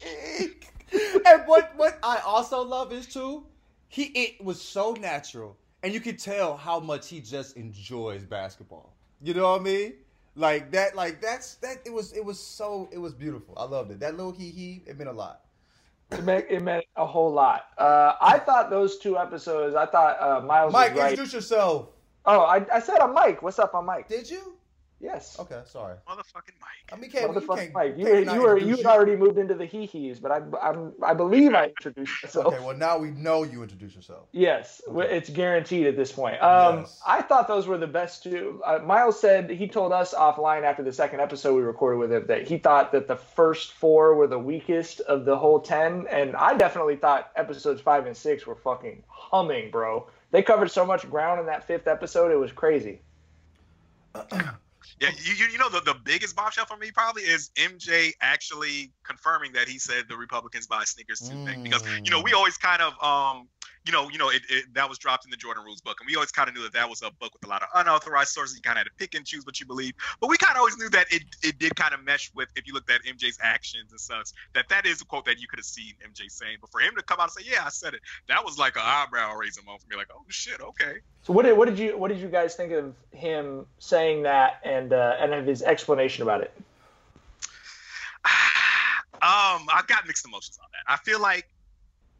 [0.00, 1.20] hee hee.
[1.26, 3.44] And what what I also love is too,
[3.92, 8.94] he it was so natural, and you could tell how much he just enjoys basketball.
[9.22, 9.92] You know what I mean?
[10.34, 11.82] Like that, like that's that.
[11.84, 13.54] It was it was so it was beautiful.
[13.58, 14.00] I loved it.
[14.00, 15.42] That little he he it meant a lot.
[16.10, 17.66] It meant, it meant a whole lot.
[17.76, 21.10] Uh, I thought those two episodes, I thought uh, Miles Mike, was right.
[21.10, 21.88] introduce yourself.
[22.24, 23.42] Oh, I, I said on Mike.
[23.42, 24.08] What's up I'm Mike?
[24.08, 24.56] Did you?
[25.02, 25.36] Yes.
[25.40, 25.96] Okay, sorry.
[26.08, 26.92] Motherfucking Mike.
[26.92, 27.94] I mean, can't, you Motherfucking can't, Mike.
[27.98, 30.92] You, can't you were you had already moved into the hee hees, but I I'm,
[31.02, 32.54] I believe I introduced myself.
[32.54, 34.28] Okay, well now we know you introduced yourself.
[34.30, 36.40] Yes, w it's guaranteed at this point.
[36.40, 37.00] Um, Yes.
[37.04, 38.62] I thought those were the best two.
[38.64, 42.26] Uh, Miles said he told us offline after the second episode we recorded with him
[42.28, 46.36] that he thought that the first four were the weakest of the whole ten, and
[46.36, 50.06] I definitely thought episodes five and six were fucking humming, bro.
[50.30, 53.00] They covered so much ground in that fifth episode; it was crazy.
[55.00, 58.92] Yeah, you, you you know the, the biggest bombshell for me probably is MJ actually
[59.04, 61.62] confirming that he said the Republicans buy sneakers too big.
[61.62, 63.48] Because you know we always kind of um
[63.84, 66.06] you know you know it, it that was dropped in the Jordan Rules book and
[66.06, 68.30] we always kind of knew that that was a book with a lot of unauthorized
[68.30, 70.52] sources you kind of had to pick and choose what you believe but we kind
[70.52, 73.02] of always knew that it it did kind of mesh with if you looked at
[73.04, 76.30] MJ's actions and such that that is a quote that you could have seen MJ
[76.30, 78.58] saying but for him to come out and say yeah I said it that was
[78.58, 81.68] like an eyebrow raising moment for me like oh shit okay So what did what
[81.68, 85.46] did you what did you guys think of him saying that and uh, and of
[85.46, 86.52] his explanation about it?
[89.22, 90.92] Um, I've got mixed emotions on that.
[90.92, 91.48] I feel like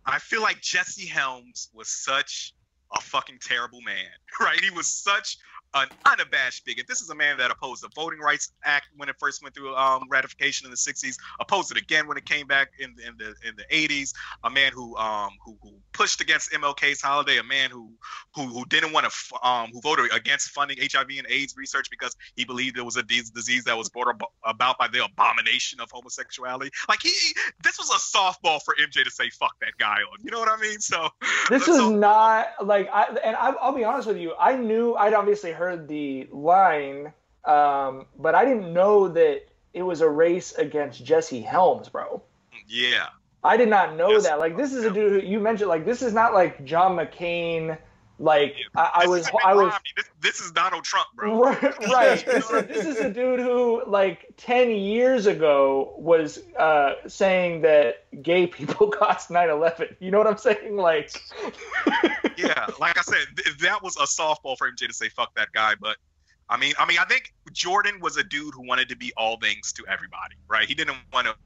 [0.04, 2.54] I feel like Jesse Helms was such
[2.94, 4.10] a fucking terrible man,
[4.40, 4.60] right?
[4.60, 5.38] He was such
[5.74, 6.86] an unabashed bigot.
[6.88, 9.74] This is a man that opposed the Voting Rights Act when it first went through
[9.74, 11.16] um, ratification in the '60s.
[11.40, 14.12] Opposed it again when it came back in, in the in the '80s.
[14.44, 17.38] A man who um who, who pushed against MLK's holiday.
[17.38, 17.90] A man who
[18.34, 21.88] who, who didn't want to f- um who voted against funding HIV and AIDS research
[21.90, 25.04] because he believed it was a dis- disease that was brought ab- about by the
[25.04, 26.70] abomination of homosexuality.
[26.88, 27.12] Like he,
[27.62, 30.18] this was a softball for MJ to say "fuck that guy" on.
[30.22, 30.80] You know what I mean?
[30.80, 31.08] So
[31.48, 34.34] This so- is not like I and I, I'll be honest with you.
[34.38, 37.12] I knew I'd obviously heard the line,
[37.44, 42.22] um, but I didn't know that it was a race against Jesse Helms, bro.
[42.68, 43.06] yeah.
[43.44, 44.22] I did not know Yes.
[44.24, 44.38] that.
[44.38, 45.68] Like this is a dude who you mentioned.
[45.68, 47.76] Like this is not like John McCain.
[48.20, 49.72] Like I, I was, I was.
[49.96, 51.42] This, this is Donald Trump, bro.
[51.42, 51.62] right.
[51.88, 52.24] right.
[52.32, 58.04] This, is, this is a dude who, like, ten years ago, was uh, saying that
[58.22, 59.96] gay people caused 9/11.
[59.98, 60.76] You know what I'm saying?
[60.76, 61.10] Like,
[62.36, 65.48] yeah, like I said, th- that was a softball for MJ to say "fuck that
[65.52, 65.96] guy." But
[66.48, 69.38] I mean, I mean, I think Jordan was a dude who wanted to be all
[69.38, 70.66] things to everybody, right?
[70.66, 71.36] He didn't want to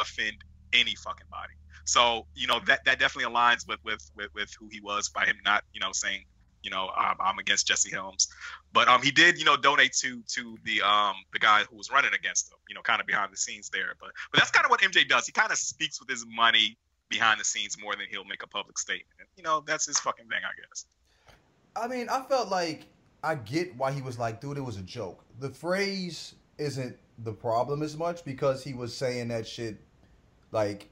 [0.00, 0.36] offend
[0.72, 1.52] any fucking body.
[1.84, 5.24] So you know that that definitely aligns with with with, with who he was by
[5.24, 6.22] him not you know saying
[6.62, 8.26] you know I'm, I'm against Jesse Helms,
[8.72, 11.90] but um he did you know donate to to the um the guy who was
[11.90, 13.94] running against him, you know, kind of behind the scenes there.
[14.00, 15.26] But but that's kind of what MJ does.
[15.26, 16.78] He kind of speaks with his money
[17.14, 19.28] behind the scenes more than he'll make a public statement.
[19.36, 20.86] You know, that's his fucking thing, I guess.
[21.76, 22.86] I mean, I felt like
[23.22, 25.24] I get why he was like, dude, it was a joke.
[25.40, 29.76] The phrase isn't the problem as much because he was saying that shit
[30.50, 30.88] like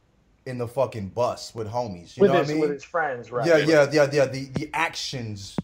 [0.46, 2.16] in the fucking bus with homies.
[2.16, 2.60] You with know his what I mean?
[2.60, 3.46] with his friends, right?
[3.46, 4.26] Yeah, yeah, yeah, yeah.
[4.26, 5.56] The the actions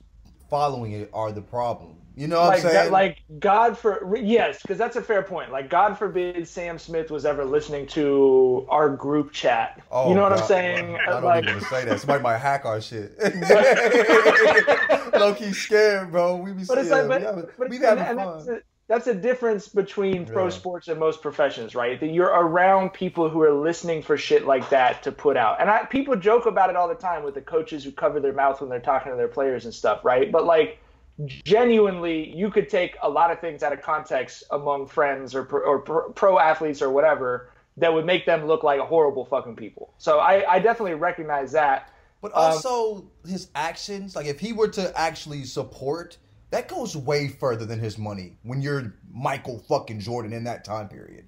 [0.51, 1.97] following it are the problem.
[2.19, 2.75] You know what like I'm saying?
[2.75, 5.53] that, like God for yes, because that's a fair point.
[5.53, 9.81] Like God forbid Sam Smith was ever listening to our group chat.
[9.93, 10.41] Oh, you know what God.
[10.41, 10.99] I'm saying?
[11.07, 12.01] I don't like, even say that.
[12.01, 13.17] Somebody might hack our shit.
[15.15, 16.37] Low key scared, bro.
[16.37, 18.37] We be but it's like, but, we having, but we and, having and fun.
[18.39, 20.51] that's, a, that's a difference between pro Yeah.
[20.51, 22.01] sports and most professions, right?
[22.01, 25.61] That you're around people who are listening for shit like that to put out.
[25.61, 28.33] And I, people joke about it all the time with the coaches who cover their
[28.33, 30.33] mouth when they're talking to their players and stuff, right?
[30.33, 30.81] But like,
[31.27, 35.61] genuinely, you could take a lot of things out of context among friends or pro,
[35.61, 39.93] or pro, athletes or whatever that would make them look like horrible fucking people.
[39.99, 41.91] So I, I definitely recognize that.
[42.21, 46.19] But Um, also his actions, like if he were to actually support,
[46.51, 48.37] that goes way further than his money.
[48.43, 51.27] When you're Michael fucking Jordan in that time period,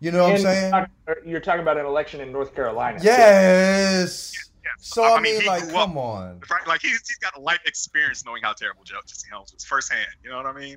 [0.00, 0.62] you know what I'm saying?
[0.62, 3.00] you're talking- You're talking about an election in North Carolina.
[3.02, 4.32] Yes.
[4.68, 4.74] Yeah.
[4.80, 6.40] So I I, mean, mean, like, grew up- come on.
[6.50, 9.64] Right, like he's, he's got a life experience knowing how terrible Joe Jesse Helms was
[9.64, 10.06] firsthand.
[10.22, 10.76] You know what I mean?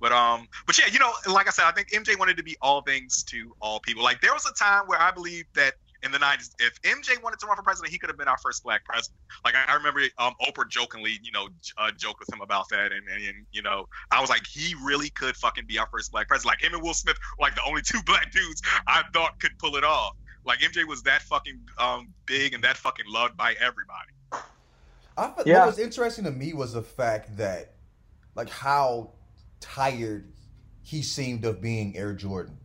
[0.00, 2.56] But um, but yeah, you know, like I said, I think MJ wanted to be
[2.60, 4.02] all things to all people.
[4.02, 7.40] Like there was a time where I believe that in the '90s, if MJ wanted
[7.40, 9.18] to run for president, he could have been our first black president.
[9.44, 13.06] Like I, remember um, Oprah jokingly, you know, uh, joked with him about that, and,
[13.08, 16.28] and and you know, I was like, he really could fucking be our first black
[16.28, 16.54] president.
[16.54, 19.58] Like him and Will Smith, were like the only two black dudes I thought could
[19.58, 20.16] pull it off.
[20.48, 24.44] Like MJ was that fucking um big and that fucking loved by everybody.
[25.16, 25.58] I Yeah.
[25.60, 27.74] What was interesting to me was the fact that,
[28.34, 29.10] like, how
[29.60, 30.32] tired
[30.82, 32.56] he seemed of being Air Jordan.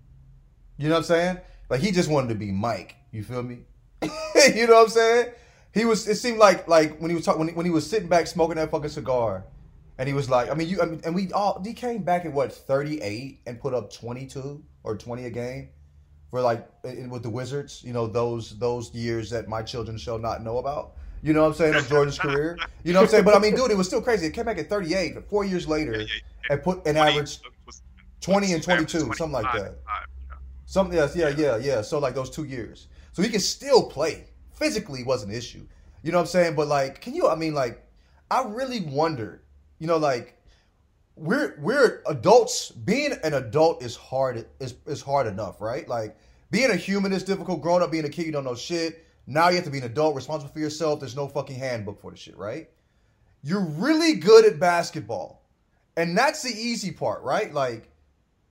[0.78, 1.38] You know what I'm saying?
[1.70, 2.96] Like he just wanted to be Mike.
[3.12, 3.60] You feel me?
[4.02, 5.32] you know what I'm saying?
[5.74, 6.08] He was.
[6.08, 8.28] It seemed like like when he was talking when he, when he was sitting back
[8.28, 9.46] smoking that fucking cigar,
[9.98, 12.26] and he was like, I mean, you, I mean, and we all he came back
[12.26, 15.70] at what 38 and put up 22 or 20 a game
[16.34, 16.68] for like
[17.10, 17.84] with the Wizards.
[17.86, 20.94] You know those those years that my children shall not know about.
[21.22, 22.58] You know what I'm saying of Jordan's career.
[22.84, 23.24] You know what I'm saying?
[23.24, 24.26] But I mean, dude, it was still crazy.
[24.26, 26.08] It came back at 38, but four years later, Yeah,
[26.50, 27.40] and put an 20 average
[28.22, 29.76] 20 and average 22, something like that.
[30.66, 31.84] Something yes, yeah, yeah, yeah.
[31.84, 32.88] So like those two years.
[33.12, 34.26] So he can still play.
[34.54, 35.68] Physically wasn't an issue.
[36.02, 36.56] You know what I'm saying?
[36.56, 37.86] But like, can you I mean like
[38.32, 39.44] I really wonder.
[39.78, 40.36] you know, like
[41.16, 42.72] we're we're adults.
[42.72, 45.88] Being an adult is hard is is hard enough, right?
[45.88, 46.18] Like
[46.54, 47.64] being a human is difficult.
[47.64, 49.08] Growing up being a kid, you don't know shit.
[49.26, 51.00] Now you have to be an adult, responsible for yourself.
[51.00, 52.70] There's no fucking handbook for the shit, right?
[53.42, 55.42] You're really good at basketball.
[55.98, 57.52] And that's the easy part, right?
[57.52, 57.90] Like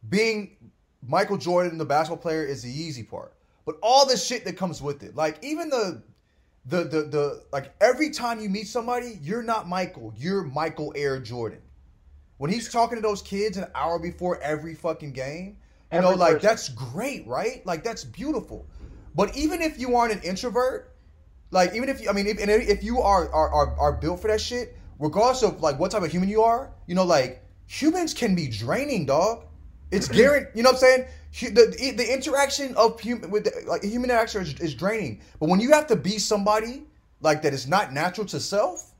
[0.08, 0.56] being
[1.06, 3.34] Michael Jordan, the basketball player, is the easy part.
[3.64, 6.02] But all the shit that comes with it, like even the
[6.66, 11.20] the the the like every time you meet somebody, you're not Michael, you're Michael Air
[11.20, 11.62] Jordan.
[12.38, 15.58] When he's talking to those kids an hour before every fucking game,
[15.92, 16.48] you know, like person.
[16.48, 17.64] that's great, right?
[17.66, 18.66] Like that's beautiful.
[19.14, 20.94] But even if you aren't an introvert,
[21.50, 24.20] like even if you, I mean, if, and if you are, are are are built
[24.20, 27.42] for that shit, regardless of like what type of human you are, you know, like
[27.66, 29.44] humans can be draining, dog.
[29.90, 30.57] It's guaranteed.
[30.57, 31.55] You know what I'm saying?
[31.55, 35.20] The the interaction of human with the, like human interaction is, is draining.
[35.40, 36.85] But when you have to be somebody
[37.20, 38.92] like that is not natural to self,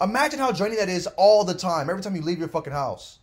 [0.00, 1.88] imagine how draining that is all the time.
[1.88, 3.20] Every time you leave your fucking house,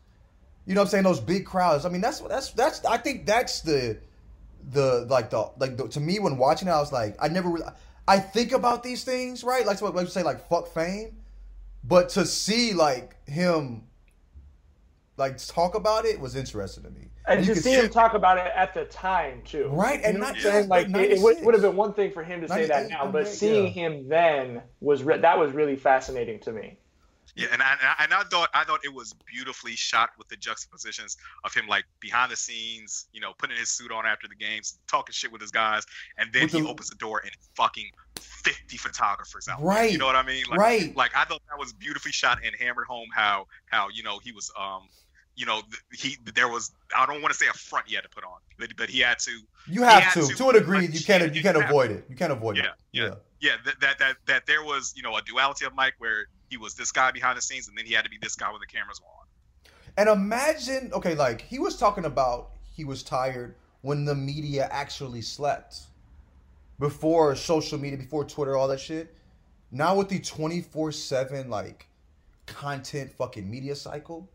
[0.66, 1.04] you know what I'm saying?
[1.04, 1.86] Those big crowds.
[1.86, 2.84] I mean, that's that's that's.
[2.86, 3.98] I think that's the
[4.72, 7.50] the like the like the, to me when watching it, I was like, I never
[7.50, 7.66] really.
[8.08, 9.66] I think about these things, right?
[9.66, 11.18] Like what like you say, like fuck fame,
[11.84, 13.84] but to see like him
[15.18, 17.08] like talk about it was interesting to me.
[17.28, 20.20] And you to see him talk about it at the time too, Right, and You
[20.20, 20.56] know not saying?
[20.56, 22.90] just- like it, it would, would have been one thing for him to say that
[22.90, 23.70] now, but seeing yeah.
[23.72, 26.78] him then was re- that was really fascinating to me.
[27.36, 31.18] Yeah, and I, and I thought I thought it was beautifully shot with the juxtapositions
[31.44, 34.80] of him like behind the scenes, you know, putting his suit on after the games,
[34.88, 35.84] talking shit with his guys,
[36.18, 39.58] and then he opens the door and fucking fifty photographers out.
[39.60, 39.68] there.
[39.68, 39.92] Right.
[39.92, 40.46] You know what I mean?
[40.50, 40.96] Like, right.
[40.96, 44.32] like I thought that was beautifully shot and hammered home how how you know he
[44.32, 44.84] was um
[45.36, 48.10] you know he there was I don't want to say a front he had to
[48.10, 49.32] put on, but but he had to
[49.68, 50.88] You have to, to, to a degree.
[50.88, 52.06] You can't, you can't avoid it.
[52.10, 52.70] You can't avoid Yeah, it.
[52.94, 53.10] yeah.
[53.42, 56.58] yeah that, that that that there was you know a duality of Mike where he
[56.58, 58.60] was this guy behind the scenes and then he had to be this guy when
[58.60, 59.26] the cameras were on.
[59.98, 65.22] And imagine, okay, like he was talking about he was tired when the media actually
[65.22, 65.82] slept.
[66.78, 69.16] Before social media, before Twitter, all that shit.
[69.72, 71.88] Now with the 24/7 like
[72.46, 74.30] content fucking media cycle.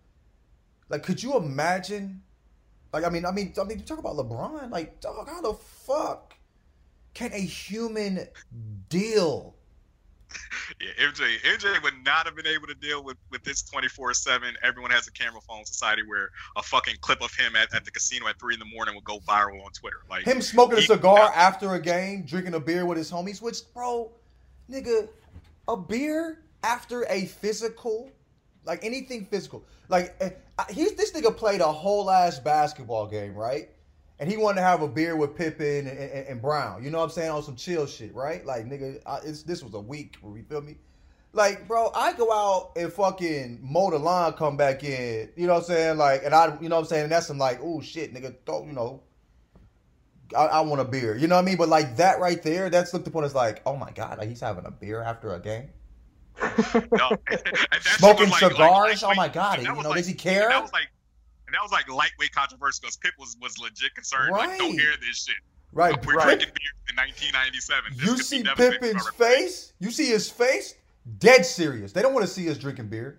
[0.89, 2.23] Like could you imagine
[2.93, 5.55] like I mean I mean I mean you talk about LeBron like dog how the
[5.55, 6.35] fuck
[7.15, 8.27] can a human
[8.89, 9.55] deal
[10.81, 14.15] Yeah, MJ MJ would not have been able to deal with with this twenty four
[14.15, 14.55] seven.
[14.63, 17.91] Everyone has a camera phone society where a fucking clip of him at, at the
[17.91, 19.99] casino at three in the morning would go viral on Twitter.
[20.09, 23.43] Like Him smoking a he- cigar after a game, drinking a beer with his homies,
[23.43, 24.11] which, bro,
[24.71, 25.09] nigga,
[25.69, 28.11] a beer after a physical,
[28.65, 29.65] like anything physical.
[29.89, 30.31] Like, eh,
[30.71, 33.69] he's this nigga played a whole ass basketball game, right?
[34.21, 36.85] And he wanted to have a beer with Pippen and, and, and Brown.
[36.85, 37.31] You know what I'm saying?
[37.31, 38.45] On some chill shit, right?
[38.45, 40.19] Like, nigga, I, it's, this was a week.
[40.23, 40.77] You feel me?
[41.33, 45.31] Like, bro, I go out and fucking mow the lawn, come back in.
[45.37, 45.97] You know what I'm saying?
[45.97, 47.05] Like, and I, you know what I'm saying?
[47.05, 49.03] And that's some like, oh shit, nigga, throw, you know,
[50.37, 51.17] I, I want a beer.
[51.17, 51.57] You know what I mean?
[51.57, 54.41] But like that right there, that's looked upon as like, oh my god, like he's
[54.41, 55.71] having a beer after a game,
[56.43, 56.51] No.
[56.75, 59.03] And that shit smoking like- like cigars.
[59.05, 60.49] oh my god, you know, like- does he care?
[60.49, 60.89] That was like,
[61.51, 64.31] and that was like lightweight controversy because Pip was was legit concerned.
[64.31, 65.35] Like, don't hear this shit.
[65.73, 66.25] Right, We're right.
[66.39, 67.97] drinking beer in 1997.
[67.97, 69.73] This You see devastating for Pippen's face.
[69.81, 70.75] You see his face.
[71.19, 71.91] Dead serious.
[71.93, 73.19] They don't want to see us drinking beer.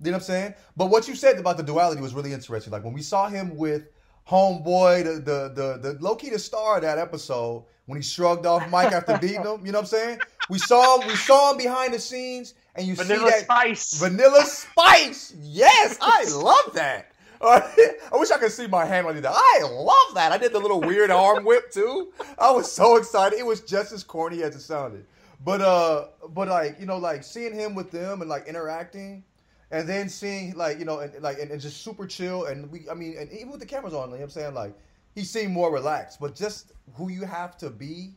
[0.00, 0.54] You know what I'm saying?
[0.76, 2.72] But what you said about the duality was really interesting.
[2.72, 3.88] Like when we saw him with
[4.28, 8.46] Homeboy, the the the, the low key the star of that episode when he shrugged
[8.46, 9.66] off Mike after beating him.
[9.66, 10.18] You know what I'm saying?
[10.48, 11.08] We saw him.
[11.08, 13.92] We saw him behind the scenes, and you Vanilla see that Spice.
[13.98, 15.34] Vanilla Spice.
[15.40, 17.09] Yes, I love that.
[17.42, 19.32] I wish I could see my hand when I did that.
[19.34, 20.30] I love that.
[20.30, 22.12] I did the little weird arm whip too.
[22.38, 23.38] I was so excited.
[23.38, 25.06] It was just as corny as it sounded.
[25.42, 29.24] But uh, but like you know, like seeing him with them and like interacting,
[29.70, 32.44] and then seeing like you know, and like and, and just super chill.
[32.44, 34.54] And we, I mean, and even with the cameras on, you know what I'm saying
[34.54, 34.74] like
[35.14, 36.20] he seemed more relaxed.
[36.20, 38.14] But just who you have to be,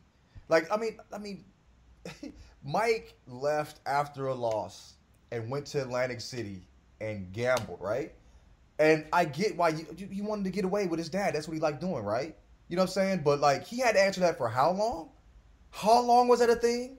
[0.50, 1.44] like I mean, I mean,
[2.64, 4.94] Mike left after a loss
[5.30, 6.62] and went to Atlantic City
[7.00, 8.12] and gambled, right?
[8.78, 11.34] And I get why you, you, you wanted to get away with his dad.
[11.34, 12.36] That's what he liked doing, right?
[12.68, 13.20] You know what I'm saying?
[13.24, 15.10] But like he had to answer that for how long?
[15.70, 16.98] How long was that a thing?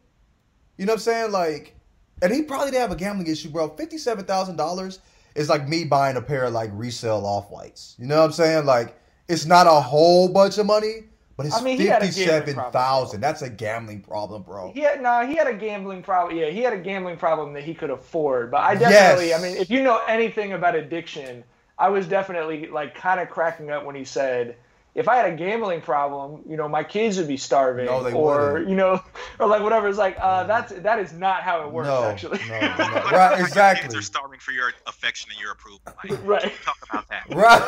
[0.77, 1.31] You know what I'm saying?
[1.31, 1.75] Like,
[2.21, 3.69] and he probably didn't have a gambling issue, bro.
[3.69, 4.99] Fifty-seven thousand dollars
[5.35, 7.95] is like me buying a pair of like resale off whites.
[7.99, 8.65] You know what I'm saying?
[8.65, 12.05] Like, it's not a whole bunch of money, but it's I mean, he had a
[12.05, 13.21] gambling fifty-seven thousand.
[13.21, 14.71] That's a gambling problem, bro.
[14.71, 16.37] He had no, he had a gambling problem.
[16.37, 18.51] Yeah, he had a gambling problem that he could afford.
[18.51, 19.39] But I definitely, Yes.
[19.39, 21.43] I mean, if you know anything about addiction,
[21.77, 24.55] I was definitely like kind of cracking up when he said,
[24.93, 28.13] "If I had a gambling problem, you know, my kids would be starving, No, they
[28.13, 28.69] or wouldn't.
[28.69, 29.01] you know,
[29.39, 32.39] or like whatever." It's like uh, that's that is not how it works, no, actually.
[32.47, 32.67] no, no.
[32.77, 33.81] Right, like Your exactly.
[33.83, 35.81] kids are starving for your affection and your approval.
[35.85, 36.51] Like, Right.
[36.63, 37.25] Talk about that.
[37.35, 37.61] Right.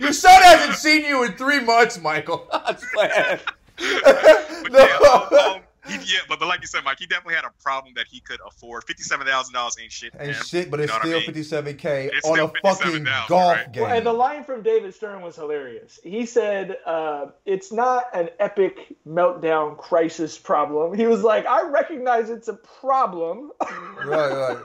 [0.00, 2.46] Your son hasn't seen you in three months, Michael.
[2.52, 3.12] I'm just playing.
[3.78, 5.28] But no.
[5.32, 7.94] yeah, um, he, yeah, but, but like you said, Mike, he definitely had a problem
[7.96, 8.84] that he could afford.
[8.84, 10.12] Fifty-seven thousand dollars ain't shit.
[10.18, 10.44] Ain't man.
[10.44, 11.72] shit, but You it's know what I still mean?
[11.72, 13.72] 57k on a fucking golf right?
[13.72, 13.82] game.
[13.84, 15.98] Well, and the line from David Stern was hilarious.
[16.02, 22.30] He said, uh, "It's not an epic meltdown crisis problem." He was like, "I recognize
[22.30, 23.52] it's a problem."
[24.04, 24.58] right, right.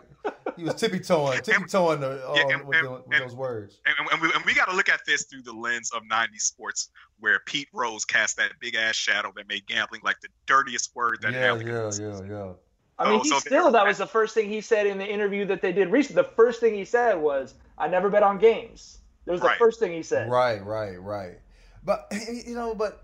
[0.58, 3.24] He was tippy toeing, tippy toeing the, uh, Yeah, and- with, and- the- with and-
[3.24, 3.80] those words.
[3.86, 6.42] And, and we, and we got to look at this through the lens of 90s
[6.42, 10.96] sports, where Pete Rose cast that big ass shadow that made gambling like the dirtiest
[10.96, 12.22] word that Yeah, ever yeah, exists.
[12.28, 12.52] yeah, yeah.
[13.00, 15.08] I mean, Oh, he so still that was the first thing he said in the
[15.08, 16.22] interview that they did recently.
[16.22, 19.80] The first thing he said was, "I never bet on games." That was the first
[19.80, 20.30] thing he said.
[20.30, 21.40] Right, right, right.
[21.84, 22.08] But
[22.46, 23.02] you know, but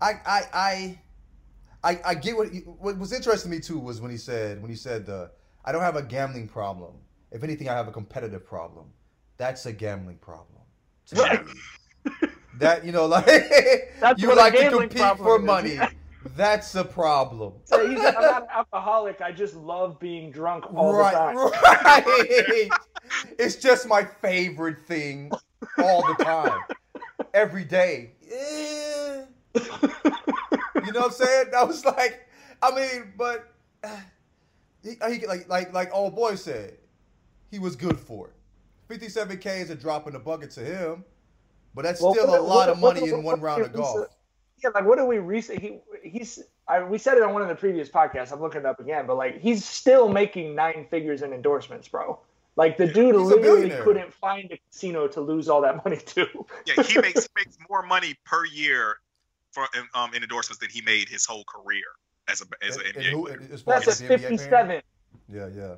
[0.00, 0.98] I, I, I,
[1.84, 2.48] I, I get what.
[2.50, 5.28] He, what was interesting to me too was when he said when he said, uh,
[5.64, 6.94] "I don't have a gambling problem.
[7.30, 8.86] If anything, I have a competitive problem.
[9.36, 10.54] That's a gambling problem."
[11.06, 12.10] to me.
[12.58, 13.26] That you know, like
[14.00, 15.44] That's you like to compete for is.
[15.44, 15.78] money.
[16.36, 17.54] That's a problem.
[17.64, 19.20] So he said, "I'm not an alcoholic.
[19.20, 22.70] I just love being drunk all right, the time." right.
[23.38, 25.32] it's just my favorite thing
[25.78, 26.60] all the time,
[27.34, 28.12] every day.
[28.30, 29.24] Eh.
[29.54, 31.46] You know what I'm saying?
[31.52, 32.28] That was like,
[32.62, 33.88] I mean, but uh,
[34.82, 36.74] he, he like like like old boy said,
[37.50, 38.34] he was good for it.
[39.00, 41.04] 57k is a drop in the bucket to him,
[41.74, 43.72] but that's Well, still what- a lot what- of money what- in one round of
[43.72, 44.08] golf.
[44.62, 45.60] Yeah, like what do we recent?
[45.60, 48.32] He he's I, we said it on one of the previous podcasts.
[48.32, 52.18] I'm looking it up again, but like he's still making nine figures in endorsements, bro.
[52.56, 56.26] Like the dude He's literally couldn't find a casino to lose all that money to.
[56.66, 58.96] Yeah, he makes he makes more money per year
[59.54, 61.84] for um in endorsements than he made his whole career
[62.28, 63.42] as a as an And- and NBA who- player.
[63.52, 64.82] as far That's as a the NBA 57.
[65.28, 65.74] Yeah, yeah.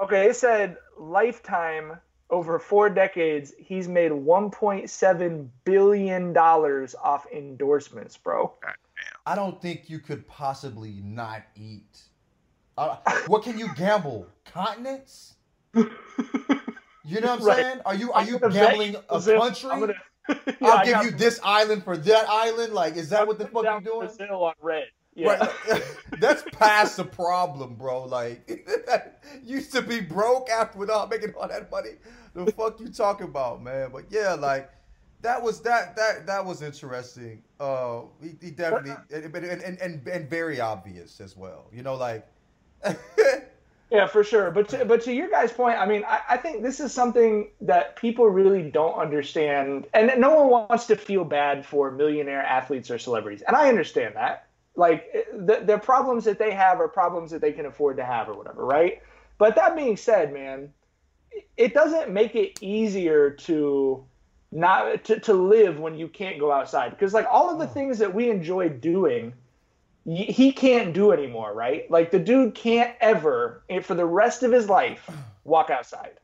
[0.00, 1.98] Okay, it said lifetime
[2.30, 8.52] over four decades, he's made 1.7 billion dollars off endorsements, bro.
[9.26, 12.00] I don't think you could possibly not eat.
[12.76, 12.96] Uh,
[13.28, 14.26] what can you gamble?
[14.44, 15.34] Continents?
[17.06, 17.56] You know what I'm Right.
[17.58, 17.80] saying?
[17.84, 19.70] Are you are you gonna bet gambling a country?
[19.70, 19.92] I'm gonna,
[20.60, 22.72] Yeah, I'll give you this island for that island.
[22.72, 24.06] Like, is that what the fuck you doing?
[24.06, 24.84] Brazil on red.
[25.14, 25.48] Yeah.
[25.68, 25.82] Right.
[26.18, 28.04] That's past the problem, bro.
[28.04, 28.50] Like,
[29.42, 31.90] used to be broke after without making all that money.
[32.34, 33.90] The fuck you talking about, man?
[33.92, 34.70] But yeah, like
[35.22, 37.42] that was that that that was interesting.
[37.60, 41.68] Uh, he, he definitely and, and and and very obvious as well.
[41.72, 42.26] You know, like.
[43.90, 44.50] Yeah, for sure.
[44.50, 47.50] But to, but to your guys' point, I mean, I, I think this is something
[47.60, 52.90] that people really don't understand, and no one wants to feel bad for millionaire athletes
[52.90, 54.46] or celebrities, and I understand that.
[54.76, 58.28] Like the the problems that they have are problems that they can afford to have
[58.28, 59.00] or whatever, right?
[59.38, 60.72] But that being said, man,
[61.56, 64.04] it doesn't make it easier to
[64.50, 67.74] not to, to live when you can't go outside because like all of the mm.
[67.74, 69.32] things that we enjoy doing
[70.04, 71.90] he can't do anymore, right?
[71.90, 75.08] Like the dude can't ever, eh, for the rest of his life,
[75.44, 76.18] walk outside.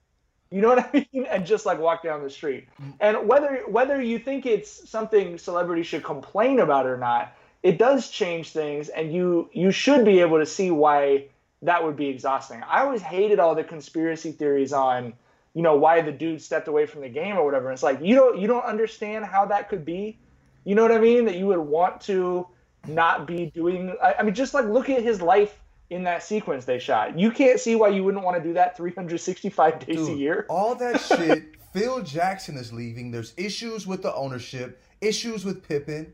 [0.50, 1.26] You know what I mean?
[1.26, 2.68] And just like walk down the street.
[2.82, 2.94] Mm.
[3.00, 8.10] And whether whether you think it's something celebrities should complain about or not, it does
[8.10, 11.26] change things, and you you should be able to see why
[11.62, 12.62] that would be exhausting.
[12.62, 15.12] I always hated all the conspiracy theories on,
[15.54, 17.70] you know, why the dude stepped away from the game or whatever.
[17.70, 20.18] It's like you don't you don't understand how that could be.
[20.64, 21.24] You know what I mean?
[21.26, 22.46] That you would want to
[22.86, 23.94] not be doing.
[24.02, 25.60] I, I mean, just like look at his life
[25.90, 27.18] in that sequence they shot.
[27.18, 30.46] You can't see why you wouldn't want to do that 365 days a year.
[30.48, 31.56] All that shit.
[31.72, 33.10] Phil Jackson is leaving.
[33.10, 36.12] There's issues with the ownership, issues with Pippen.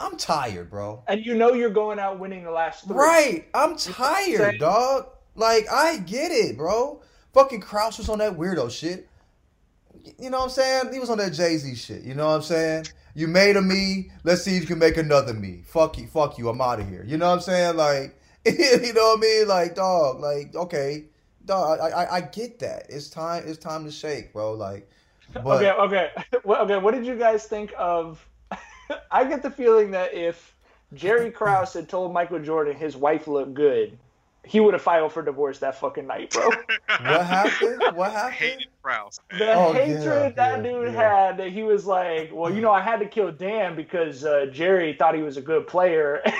[0.00, 1.02] I'm tired, bro.
[1.08, 2.96] And you know you're going out winning the last three.
[2.96, 3.48] Right.
[3.52, 5.08] I'm tired, dog.
[5.34, 7.02] Like, I get it, bro.
[7.34, 9.08] Fucking Krause was on that weirdo shit.
[10.18, 10.92] You know what I'm saying?
[10.92, 12.02] He was on that Jay Z shit.
[12.02, 12.86] You know what I'm saying?
[13.14, 14.10] You made a me.
[14.24, 15.62] Let's see if you can make another me.
[15.66, 16.06] Fuck you.
[16.06, 16.48] Fuck you.
[16.48, 17.04] I'm out of here.
[17.06, 17.76] You know what I'm saying?
[17.76, 19.48] Like, you know what I mean?
[19.48, 20.20] Like, dog.
[20.20, 21.06] Like, okay,
[21.44, 21.80] dog.
[21.80, 22.86] I, I, I get that.
[22.88, 23.44] It's time.
[23.46, 24.54] It's time to shake, bro.
[24.54, 24.88] Like,
[25.32, 26.10] but Okay, okay,
[26.44, 26.78] well, okay.
[26.78, 28.26] What did you guys think of?
[29.10, 30.54] I get the feeling that if
[30.94, 33.98] Jerry Krause had told Michael Jordan his wife looked good,
[34.48, 36.48] he would have filed for divorce that fucking night, bro.
[36.88, 37.82] what happened?
[37.94, 38.34] What happened?
[38.34, 39.20] Hated Krause.
[39.30, 39.38] man.
[39.40, 41.26] The Oh, hatred yeah, that yeah, dude yeah.
[41.26, 44.46] had that he was like, well, you know, I had to kill Dan because uh,
[44.52, 46.22] Jerry thought he was a good player.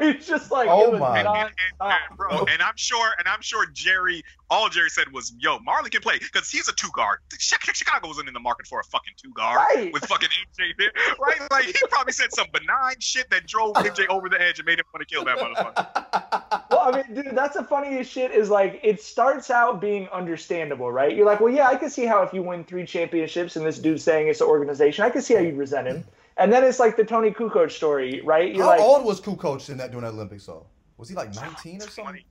[0.00, 1.20] It's just like, Oh it my.
[1.20, 1.50] And, and,
[1.80, 5.88] and, bro, and I'm sure, and I'm sure Jerry, all Jerry said was, "Yo, Majerle
[5.92, 7.18] can play because he's a two guard.
[7.38, 9.92] Chicago wasn't in the market for a fucking two guard Right.
[9.92, 10.90] with fucking MJ there,
[11.20, 11.40] right?
[11.52, 14.80] Like he probably said some benign shit that drove MJ over the edge and made
[14.80, 16.62] him want to kill that motherfucker.
[16.86, 18.30] Well, I mean, dude, that's the funniest shit.
[18.30, 21.14] Is like it starts out being understandable, right?
[21.14, 23.78] You're like, well, yeah, I can see how if you win three championships and this
[23.78, 26.04] dude's saying it's an organization, I can see how you'd resent him.
[26.36, 28.54] And then it's like the Toni Kukoc story, right?
[28.54, 30.46] You're How like, old was Kukoc in that during that Olympics?
[30.46, 30.66] though?
[30.98, 32.04] was he like 19 or something?
[32.04, 32.24] 20,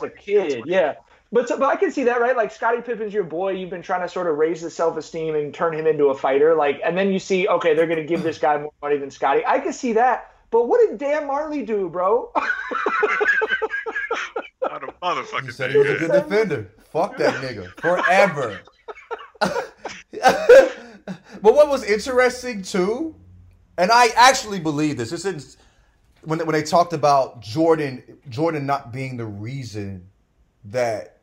[0.00, 0.94] like a kid, yeah.
[1.32, 2.36] But so, but I can see that, right?
[2.36, 3.52] Like Scottie Pippen's your boy.
[3.52, 6.14] You've been trying to sort of raise his self esteem and turn him into a
[6.14, 6.54] fighter.
[6.54, 9.42] Like, and then you see, okay, they're gonna give this guy more money than Scottie.
[9.46, 10.30] I can see that.
[10.50, 12.30] But what did Dan Majerle do, bro?
[15.02, 16.70] Motherfucking He said he was a good defender.
[16.92, 17.68] Fuck that nigga.
[17.80, 18.60] Forever.
[19.40, 23.16] but what was interesting too,
[23.78, 25.56] and I actually believe this, this is
[26.22, 30.06] when when they talked about Jordan Jordan not being the reason
[30.66, 31.18] that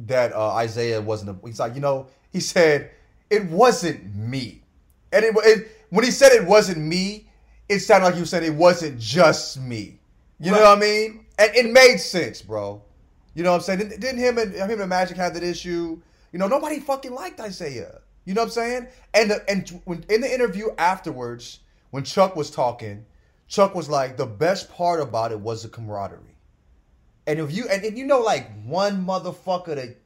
[0.00, 2.90] that uh, Isiah wasn't a, he's like, you know, he said
[3.30, 4.62] it wasn't me.
[5.12, 7.28] And it, it when he said it wasn't me,
[7.68, 10.00] it sounded like he was saying it wasn't just me.
[10.40, 11.26] You know what I mean?
[11.38, 12.82] And it made sense, bro.
[13.34, 13.78] You know what I'm saying?
[13.80, 16.00] Didn't, didn't him and him and Magic have that issue?
[16.32, 18.00] You know, nobody fucking liked Isiah.
[18.24, 18.86] You know what I'm saying?
[19.12, 21.60] And the, and when in the interview afterwards,
[21.90, 23.04] when Chuck was talking,
[23.48, 26.36] Chuck was like, the best part about it was the camaraderie.
[27.26, 29.96] And if you and, and you know like one motherfucker that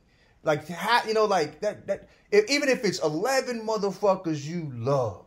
[0.45, 5.25] like ha, you know like that that if, even if it's eleven motherfuckers you love,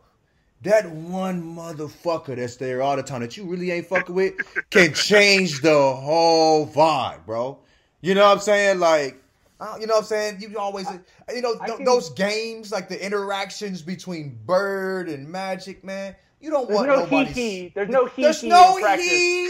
[0.62, 4.34] that one motherfucker that's there all the time that you really ain't fucking with
[4.70, 7.58] can change the whole vibe, bro.
[8.02, 8.78] You know what I'm saying?
[8.80, 9.22] Like,
[9.60, 10.40] uh, you know what I'm saying?
[10.40, 10.88] You always,
[11.32, 16.14] you know, th- can- those games like the interactions between Bird and Magic, man.
[16.40, 17.32] You don't There's want no nobody.
[17.32, 17.68] he-he.
[17.74, 19.06] There's no he-he There's in no practice.
[19.08, 19.48] he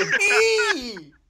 [0.74, 0.98] he.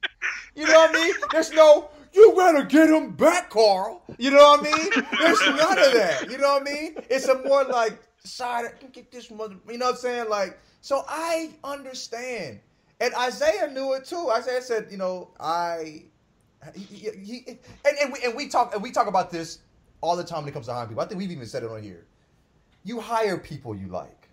[0.55, 1.15] You know what I mean?
[1.31, 1.89] There's no.
[2.13, 4.03] You better get him back, Carl.
[4.19, 4.91] You know what I mean?
[5.19, 6.27] There's none of that.
[6.31, 6.95] You know what I mean?
[7.09, 8.65] It's a more like side.
[8.93, 9.55] Get this mother.
[9.71, 10.29] You know what I'm saying?
[10.29, 12.61] Like, so I understand,
[13.01, 14.31] and Isiah knew it too.
[14.37, 16.03] Isiah said, you know, I.
[16.75, 19.59] He, he, he- and, and we and we talk and we talk about this
[20.01, 21.03] all the time when it comes to hiring people.
[21.03, 22.07] I think we've even said it on here.
[22.85, 24.29] You hire people you like.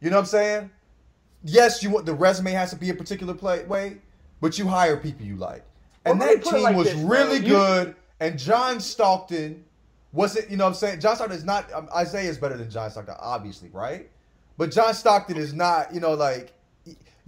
[0.00, 0.70] You know what I'm saying?
[1.44, 3.98] Yes, you want the resume has to be a particular play, way,
[4.40, 5.64] but you hire people you like.
[6.04, 7.94] And Well, that team like was this, really good.
[8.20, 9.64] And John Stockton
[10.12, 11.00] wasn't, you know what I'm saying?
[11.00, 14.08] John Stockton is not, um, Isiah is better than John Stockton, obviously, right?
[14.56, 16.52] But John Stockton is not, you know, like,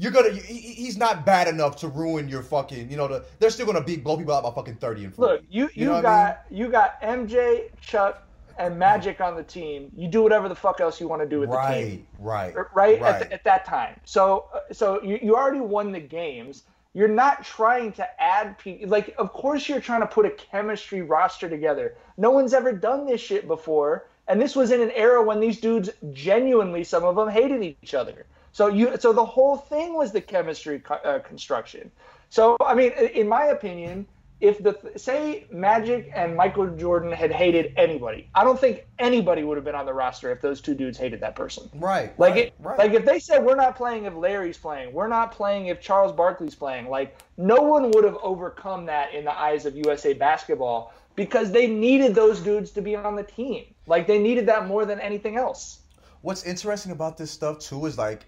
[0.00, 3.24] you're gonna, he, he- he's not bad enough to ruin your fucking, you know, the,
[3.38, 5.34] they're still gonna beat, blow people out by fucking 30 and 40.
[5.34, 8.26] Look, you you, know what I got you got MJ, Chuck,
[8.58, 9.92] and Magic on the team.
[9.96, 12.06] You do whatever the fuck else you want to do with the team.
[12.18, 13.14] Right, right, right, right.
[13.14, 14.00] At, the, at that time.
[14.04, 16.64] So uh, so you, you already won the games.
[16.94, 18.88] You're not trying to add people.
[18.88, 21.96] Like, of course, you're trying to put a chemistry roster together.
[22.16, 25.60] No one's ever done this shit before, and this was in an era when these
[25.60, 28.26] dudes genuinely, some of them hated each other.
[28.52, 31.90] So you, so the whole thing was the chemistry co- uh, construction.
[32.28, 34.06] So I mean, in my opinion,
[34.40, 39.56] if the say Magic and Michael Jordan had hated anybody, I don't think anybody would
[39.56, 41.68] have been on the roster if those two dudes hated that person.
[41.74, 42.78] right, Like right, it, right.
[42.78, 46.12] like if they said we're not playing if Larry's playing, we're not playing if Charles
[46.12, 46.88] Barkley's playing.
[46.88, 51.66] Like no one would have overcome that in the eyes of USA basketball because they
[51.66, 53.74] needed those dudes to be on the team.
[53.86, 55.80] Like they needed that more than anything else.
[56.22, 58.24] What's interesting about this stuff too is like,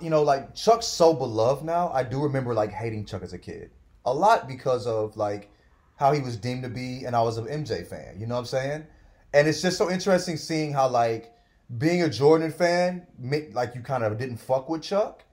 [0.00, 1.90] you know, like Chuck's so beloved now.
[1.90, 3.70] I do remember like hating Chuck as a kid
[4.04, 5.50] a lot because of like
[5.96, 8.16] how he was deemed to be, and I was an MJ fan.
[8.18, 8.86] You know what I'm saying?
[9.34, 11.32] And it's just so interesting seeing how like
[11.78, 13.06] being a Jordan fan,
[13.52, 15.24] like you kind of didn't fuck with Chuck,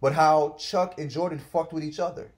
[0.00, 2.30] but how Chuck and Jordan fucked with each other.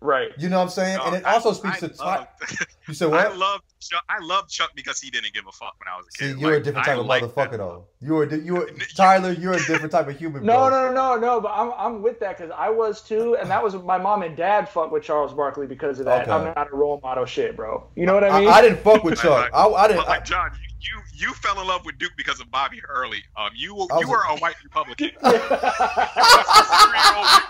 [0.00, 0.30] Right.
[0.38, 0.98] You know what I'm saying?
[1.02, 2.26] and it I- also I speaks to love-
[2.88, 3.26] You said what?
[3.26, 4.04] I love Chuck.
[4.08, 6.24] I love Chuck because he didn't give a fuck when I was a kid.
[6.28, 6.40] See, kid.
[6.40, 7.84] you're a Like, different I type of like motherfucker though.
[8.00, 9.32] You are, you are Tyler.
[9.32, 10.44] You're a different type of human.
[10.46, 10.70] No, bro.
[10.70, 11.40] no, no, no, no.
[11.40, 14.36] But I'm I'm with that because I was too, and that was my mom and
[14.36, 16.22] dad fucked with Charles Barkley because of that.
[16.22, 16.30] Okay.
[16.30, 17.84] I'm not a role model shit, bro.
[17.96, 18.48] You know what I I, mean?
[18.50, 19.50] I didn't fuck with Chuck.
[19.52, 19.98] I, I didn't.
[20.00, 23.22] But like John, you, you you fell in love with Duke because of Bobby Hurley.
[23.36, 25.10] Um, you you were a white Republican.
[25.20, 25.50] three-year-old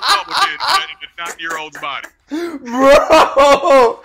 [0.01, 0.59] Republican in
[1.03, 2.09] a nine-year-old's body.
[2.29, 4.01] bro,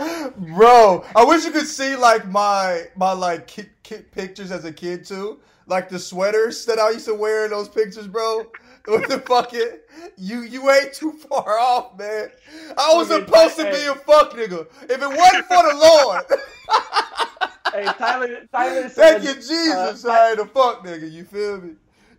[0.56, 1.04] bro.
[1.22, 5.06] I wish you could see like my my like kid, kid pictures as a kid
[5.06, 8.48] too, like the sweaters that I used to wear in those pictures, bro.
[8.88, 9.80] With the fucking
[10.18, 12.32] you you ain't too far off, man.
[12.78, 14.68] I was Okay, supposed to be a fuck nigga.
[14.90, 16.26] If it wasn't for the Lord,
[17.74, 19.22] hey, Tyler, Tyler said.
[19.22, 21.12] thank you Jesus, uh, I ain't a fuck nigga.
[21.12, 21.76] You feel me?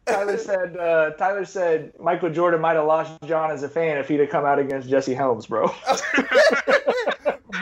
[0.06, 0.76] Tyler said.
[0.76, 4.30] Uh, Tyler said Michael Jordan might have lost John as a fan if he'd have
[4.30, 5.72] come out against Jesse Helms, bro.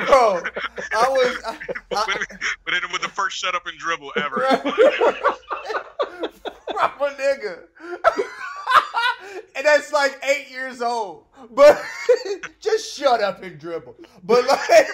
[0.06, 0.40] Bro.
[0.92, 1.36] I was.
[1.46, 2.06] I, But,
[2.64, 4.40] but it was the first shut up and dribble ever.
[6.68, 7.58] proper nigga.
[9.56, 11.26] and that's like eight years old.
[11.50, 11.80] But
[12.60, 13.96] just shut up and dribble.
[14.24, 14.60] But like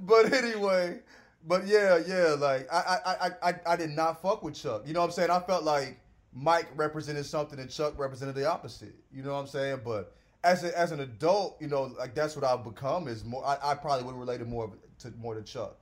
[0.00, 1.00] But anyway,
[1.46, 4.82] but yeah, yeah, like I, I I I I did not fuck with Chuck.
[4.86, 5.30] You know what I'm saying?
[5.30, 5.98] I felt like
[6.32, 8.94] Mike represented something and Chuck represented the opposite.
[9.12, 9.80] You know what I'm saying?
[9.84, 13.44] But as a, as an adult, you know, like that's what I've become is more.
[13.44, 15.76] I, I probably would have related more to more to Chuck,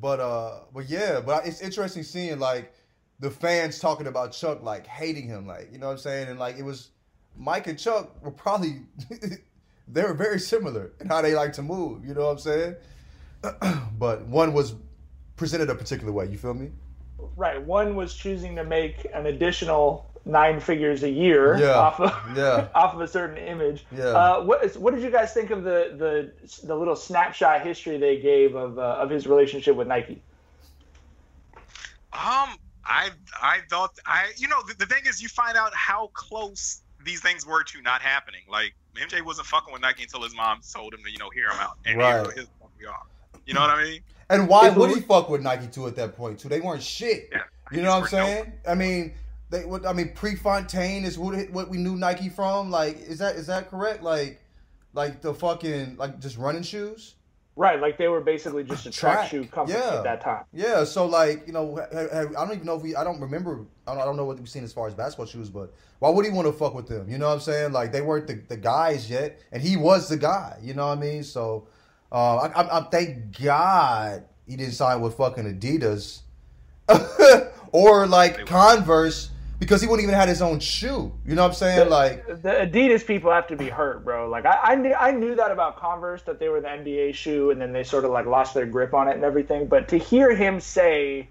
[0.00, 2.72] but uh, but yeah, but it's interesting seeing like
[3.20, 6.38] the fans talking about Chuck like hating him, like you know what I'm saying, and
[6.38, 6.90] like it was
[7.36, 8.80] Mike and Chuck were probably
[9.88, 12.04] they were very similar in how they like to move.
[12.04, 12.76] You know what I'm saying?
[13.98, 14.74] but one was
[15.36, 16.26] presented a particular way.
[16.26, 16.70] You feel me?
[17.36, 17.62] right.
[17.62, 21.74] One was choosing to make an additional nine figures a year Yeah.
[21.74, 22.68] off of Yeah.
[22.74, 23.86] off of a certain image.
[23.90, 24.04] Yeah.
[24.06, 27.96] Uh, what is, what did you guys think of the the the little snapshot history
[27.98, 30.22] they gave of uh, of his relationship with Nike?
[32.12, 33.10] Um, I
[33.40, 37.20] I thought I you know the, the thing is you find out how close these
[37.20, 38.40] things were to not happening.
[38.48, 41.44] Like MJ wasn't fucking with Nike until his mom told him to you know hear
[41.46, 42.24] him out and Right.
[42.26, 42.46] here his
[42.78, 43.02] we are.
[43.46, 44.00] You know what I mean?
[44.28, 46.48] And why would he fuck with Nike too at that point too?
[46.48, 47.28] They weren't shit.
[47.32, 47.42] Yeah,
[47.72, 48.26] You know what I'm Nikes were dope.
[48.28, 48.52] saying?
[48.68, 49.14] I mean,
[49.50, 49.64] they.
[49.64, 52.70] What I mean, Prefontaine is what what we knew Nike from.
[52.70, 54.02] Like, is that is that correct?
[54.02, 54.40] Like,
[54.92, 57.14] like the fucking like just running shoes.
[57.56, 59.96] Right, like they were basically just a track, Track, shoe company yeah.
[59.96, 60.44] at that time.
[60.52, 60.84] Yeah.
[60.84, 62.96] So like you know, ha- ha- I don't even know if we.
[62.96, 63.66] I don't remember.
[63.86, 66.08] I don't, I don't know what we've seen as far as basketball shoes, but why
[66.10, 67.10] would he want to fuck with them?
[67.10, 67.72] You know what I'm saying?
[67.72, 70.58] Like they weren't the, the guys yet, and he was the guy.
[70.62, 71.22] You know what I mean?
[71.22, 71.66] So,
[72.10, 76.22] uh, I, I, I thank God he didn't sign with fucking Adidas
[77.72, 79.30] or like Converse
[79.60, 81.12] because he wouldn't even had his own shoe.
[81.24, 81.88] You know what I'm saying?
[81.90, 84.28] Like, The Adidas people have to be hurt, bro.
[84.28, 87.50] Like I, I knew, I knew that about Converse that they were the NBA shoe,
[87.50, 89.68] and then they sort of like lost their grip on it and everything.
[89.68, 91.28] But to hear him say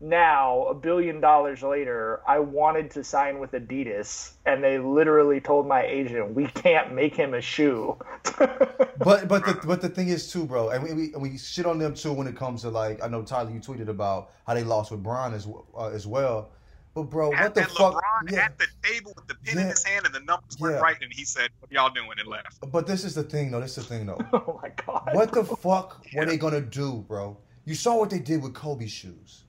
[0.00, 5.66] now, a billion dollars later, I wanted to sign with Adidas, and they literally told
[5.66, 7.96] my agent, we can't make him a shoe.
[8.38, 11.66] but but the but the thing is too, bro, and we, we and we shit
[11.66, 14.54] on them too when it comes to like I know Tyler, you tweeted about how
[14.54, 16.50] they lost with Bron as uh, as well.
[16.94, 17.94] But bro, what At, the at fuck?
[17.94, 18.44] LeBron Yeah.
[18.44, 21.12] at the table with the pen in his hand and the numbers weren't right, and
[21.12, 22.58] he said, "What y'all doing?" and left.
[22.70, 23.60] But this is the thing, though.
[23.60, 24.18] This is the thing, though.
[24.32, 25.10] oh my god!
[25.12, 27.36] What the fuck were they gonna do, bro?
[27.64, 29.42] You saw what they did with Kobe shoes.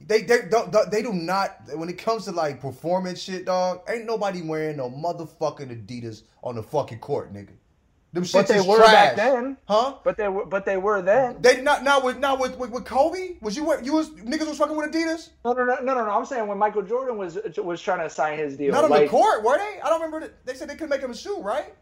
[0.00, 3.82] They they don't they do not when it comes to like performance shit, dog.
[3.88, 7.52] Ain't nobody wearing no motherfucking Adidas on the fucking court, nigga.
[8.12, 8.92] Them shits But they were trash.
[8.92, 9.56] back then.
[9.66, 9.94] huh?
[10.04, 11.36] But they were, but they were then.
[11.40, 13.36] They not now with now with, with with Kobe.
[13.40, 15.30] Was you you was niggas was fucking with Adidas?
[15.44, 16.10] No, no, no, no, no, no.
[16.10, 19.04] I'm saying when Michael Jordan was was trying to sign his deal, Not on like,
[19.04, 19.80] the court, were they?
[19.80, 20.20] I don't remember.
[20.26, 20.44] That.
[20.44, 21.72] They said they couldn't make him a shoe, right?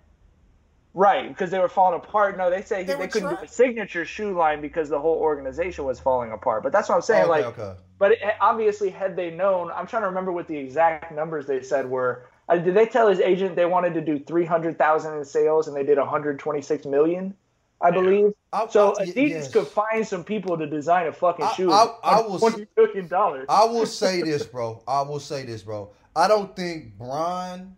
[0.93, 2.37] Right, because they were falling apart.
[2.37, 5.85] No, they say They they, couldn't do a signature shoe line because the whole organization
[5.85, 6.65] was falling apart.
[6.65, 7.23] But that's what I'm saying.
[7.23, 7.79] okay, like, okay.
[7.99, 11.63] but it, obviously, had they known, I'm trying to remember what the exact numbers they
[11.63, 12.27] said were.
[12.51, 15.85] Uh, did they tell his agent they wanted to do 300,000 in sales and they
[15.85, 17.33] did 126 million?
[17.81, 18.35] I believe.
[18.53, 19.51] I- So I- Adidas yes.
[19.53, 21.73] could find some people to design a fucking I- shoe.
[21.73, 23.47] I- for I will twenty million dollars.
[23.49, 24.83] I will say this, bro.
[24.87, 25.91] I will say this, bro.
[26.15, 27.75] I don't think Brian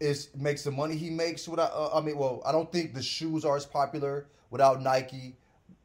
[0.00, 1.72] is makes the money he makes without.
[1.74, 5.36] Uh, I mean, well, I don't think the shoes are as popular without Nike.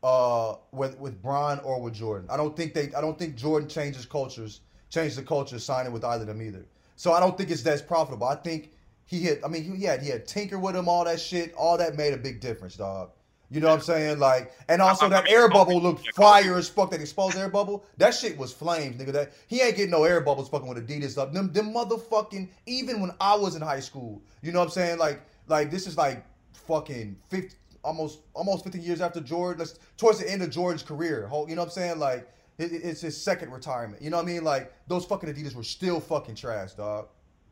[0.03, 2.27] uh, with with Bron or with Jordan.
[2.31, 2.91] I don't think they.
[2.95, 6.65] I don't think Jordan changes cultures, changes the culture signing with either of them either.
[7.01, 8.27] So I don't think it's that's profitable.
[8.27, 8.69] I think
[9.05, 9.41] he hit.
[9.43, 11.51] I mean, he had he had Tinker with him, all that shit.
[11.55, 13.09] All that made a big difference, dog.
[13.49, 14.19] You know what I'm saying?
[14.19, 16.91] Like, and also that air bubble looked fire as fuck.
[16.91, 17.83] That exposed air bubble.
[17.97, 19.13] That shit was flames, nigga.
[19.13, 21.33] That he ain't getting no air bubbles fucking with Adidas up.
[21.33, 22.49] Them, them motherfucking.
[22.67, 24.99] Even when I was in high school, you know what I'm saying?
[24.99, 26.23] Like, like this is like
[26.53, 29.57] fucking 50, almost almost 50 years after Jordan.
[29.57, 31.25] Let's towards the end of Jordan's career.
[31.25, 31.97] Whole- You know what I'm saying?
[31.97, 34.01] Like, it's his second retirement.
[34.01, 34.43] You know what I mean?
[34.43, 37.07] Like those fucking Adidas were still fucking trash, dog.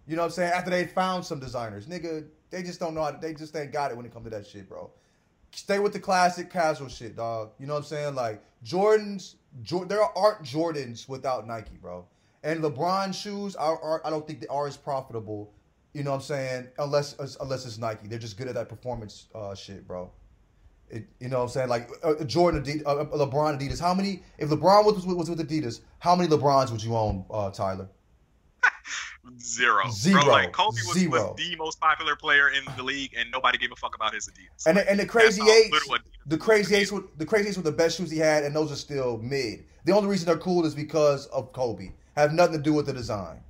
[0.08, 0.54] You know what I'm saying?
[0.54, 3.12] After they found some designers, nigga, they just don't know how.
[3.12, 4.90] To, they just ain't got it when it comes to that shit, bro.
[5.52, 7.52] Stay with the classic casual shit, dog.
[7.60, 8.16] You know what I'm saying?
[8.16, 12.06] Like Jordans, Jor- there aren't Jordans without Nike, bro.
[12.44, 15.54] And LeBron shoes are, are I don't think they are as profitable.
[15.94, 16.68] You know what I'm saying?
[16.78, 20.12] Unless unless it's Nike, they're just good at that performance uh, shit, bro.
[20.90, 21.70] It, you know what I'm saying?
[21.70, 23.80] Like uh, Jordan, Adidas, uh, LeBron, Adidas.
[23.80, 24.24] How many?
[24.38, 27.88] If LeBron was with, was with Adidas, how many LeBrons would you own, uh, Tyler?
[29.40, 29.84] Zero.
[29.92, 30.24] Zero.
[30.24, 31.12] Bro, like Kobe was, Zero.
[31.12, 34.28] was the most popular player in the league, and nobody gave a fuck about his
[34.28, 34.66] Adidas.
[34.66, 35.88] And the, and the crazy eights,
[36.26, 38.72] the crazy eights, were, the crazy eights were the best shoes he had, and those
[38.72, 39.66] are still mid.
[39.86, 41.92] The only reason they're cool is because of Kobe.
[42.16, 43.42] Have nothing to do with the design.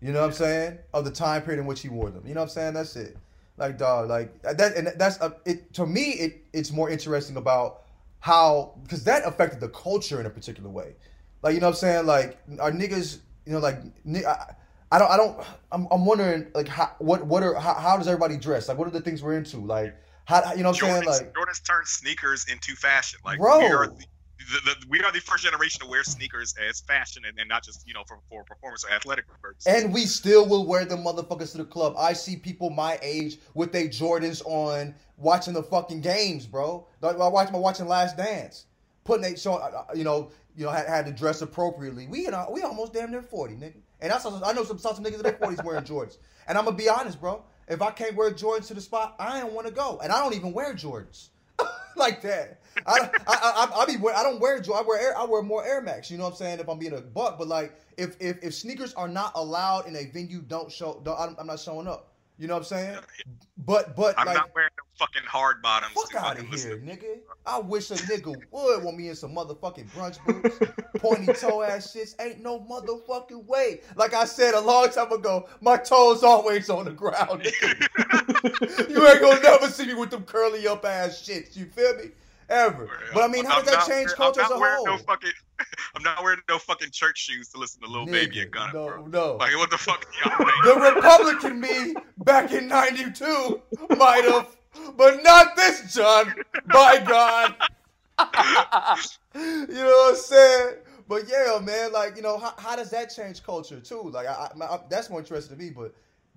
[0.00, 0.78] You know what I'm saying?
[0.92, 2.26] Of the time period in which he wore them.
[2.26, 2.74] You know what I'm saying?
[2.74, 3.16] That's it.
[3.56, 5.72] Like dog, like that, and that's uh, it.
[5.74, 7.82] To me, it it's more interesting about
[8.18, 10.96] how because that affected the culture in a particular way.
[11.42, 12.06] Like you know what I'm saying?
[12.06, 13.78] Like our niggas, you know, like
[14.26, 14.54] I,
[14.90, 15.46] I don't, I don't.
[15.70, 18.68] I'm, I'm wondering like how, what, what are, how, how does everybody dress?
[18.68, 19.58] Like what are the things we're into?
[19.58, 19.94] Like
[20.24, 21.04] how, you know what I'm saying?
[21.04, 23.20] Like Jordan's turned sneakers into fashion.
[23.24, 23.58] Like Bro.
[23.58, 24.04] we are the,
[24.38, 27.64] the, the, we are the first generation to wear sneakers as fashion and, and not
[27.64, 29.66] just you know for, for performance or athletic purposes.
[29.66, 31.94] And we still will wear the motherfuckers to the club.
[31.98, 36.86] I see people my age with their Jordans on, watching the fucking games, bro.
[37.02, 38.66] I watch, I'm watching Last Dance,
[39.04, 42.06] putting they showing, uh, you know, you know, had, had to dress appropriately.
[42.06, 43.80] We, you know, we almost damn near forty, nigga.
[44.00, 46.18] And I saw, I know some, saw some niggas in their forties wearing Jordans.
[46.46, 47.42] And I'm gonna be honest, bro.
[47.66, 49.98] If I can't wear Jordans to the spot, I don't want to go.
[50.02, 51.28] And I don't even wear Jordans
[51.96, 52.60] like that.
[52.86, 54.62] I, I, I, I be wear, I don't wear.
[54.74, 56.10] I wear Air, I wear more Air Max.
[56.10, 56.60] You know what I'm saying?
[56.60, 59.96] If I'm being a buck, but like if if, if sneakers are not allowed in
[59.96, 61.00] a venue, don't show.
[61.04, 62.13] Don't, I'm not showing up.
[62.36, 62.98] You know what I'm saying?
[63.56, 64.36] But but I'm like.
[64.36, 65.92] not wearing no fucking hard bottoms.
[65.92, 67.18] Fuck out of here, nigga.
[67.46, 70.58] I wish a nigga would want me in some motherfucking brunch boots,
[70.98, 72.20] pointy toe ass shits.
[72.20, 73.82] Ain't no motherfucking way.
[73.94, 77.42] Like I said a long time ago, my toes always on the ground.
[77.44, 78.90] nigga.
[78.90, 81.56] you ain't gonna never see me with them curly up ass shits.
[81.56, 82.10] You feel me?
[82.48, 82.90] Ever.
[83.14, 84.84] But I mean, how does that change culture as a whole?
[84.84, 85.30] No fucking,
[85.94, 88.72] I'm not wearing no fucking church shoes to listen to Lil Baby Nigga, and Gunna.
[88.72, 89.06] no, bro.
[89.06, 89.36] no.
[89.36, 90.06] Like what the fuck?
[90.24, 93.60] Y'all The Republican me back in '92
[93.96, 94.56] might have,
[94.96, 96.34] but not this John.
[96.72, 97.54] By God.
[99.34, 100.74] you know what I'm saying?
[101.08, 104.02] But yeah, man, like you know, how, how does that change culture too?
[104.10, 105.70] Like, I, I, I- that's more interesting to me.
[105.70, 105.94] But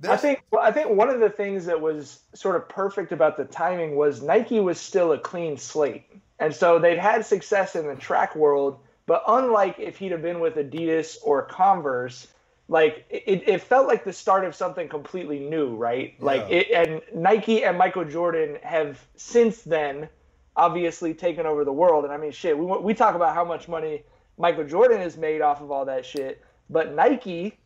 [0.09, 3.37] I think well, I think one of the things that was sort of perfect about
[3.37, 6.03] the timing was Nike was still a clean slate,
[6.39, 8.79] and so they'd had success in the track world.
[9.07, 12.27] But unlike if he'd have been with Adidas or Converse,
[12.69, 16.13] like it, it felt like the start of something completely new, right?
[16.21, 16.57] Like Yeah.
[16.57, 20.09] it, and Nike and Michael Jordan have since then
[20.57, 22.03] obviously taken over the world.
[22.03, 24.03] And I mean, shit, we we talk about how much money
[24.37, 27.57] Michael Jordan has made off of all that shit, but Nike.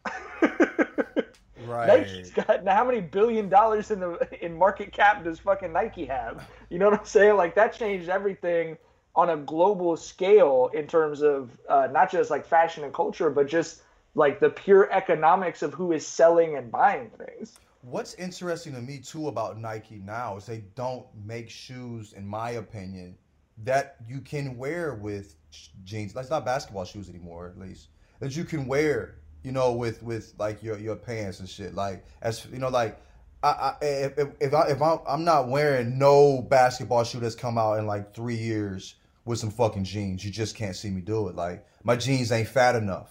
[1.65, 1.87] right.
[1.87, 6.05] Nike's got now how many billion dollars in the in market cap does fucking Nike
[6.05, 6.47] have?
[6.69, 7.35] You know what I'm saying?
[7.35, 8.77] Like that changed everything
[9.15, 13.47] on a global scale in terms of uh, not just like fashion and culture, but
[13.47, 13.81] just
[14.15, 17.59] like the pure economics of who is selling and buying things.
[17.81, 22.51] What's interesting to me too about Nike now is they don't make shoes, in my
[22.51, 23.17] opinion,
[23.63, 25.35] that you can wear with
[25.83, 26.13] jeans.
[26.13, 27.87] That's not basketball shoes anymore, at least
[28.21, 31.75] that you can wear, you know, with with like your your pants and shit.
[31.75, 33.01] Like as you know, like
[33.43, 37.35] I, I if if, if I if I'm, I'm not wearing no basketball shoe that's
[37.35, 38.95] come out in like three years
[39.25, 41.35] with some fucking jeans, you just can't see me do it.
[41.35, 43.09] Like my jeans ain't fat enough.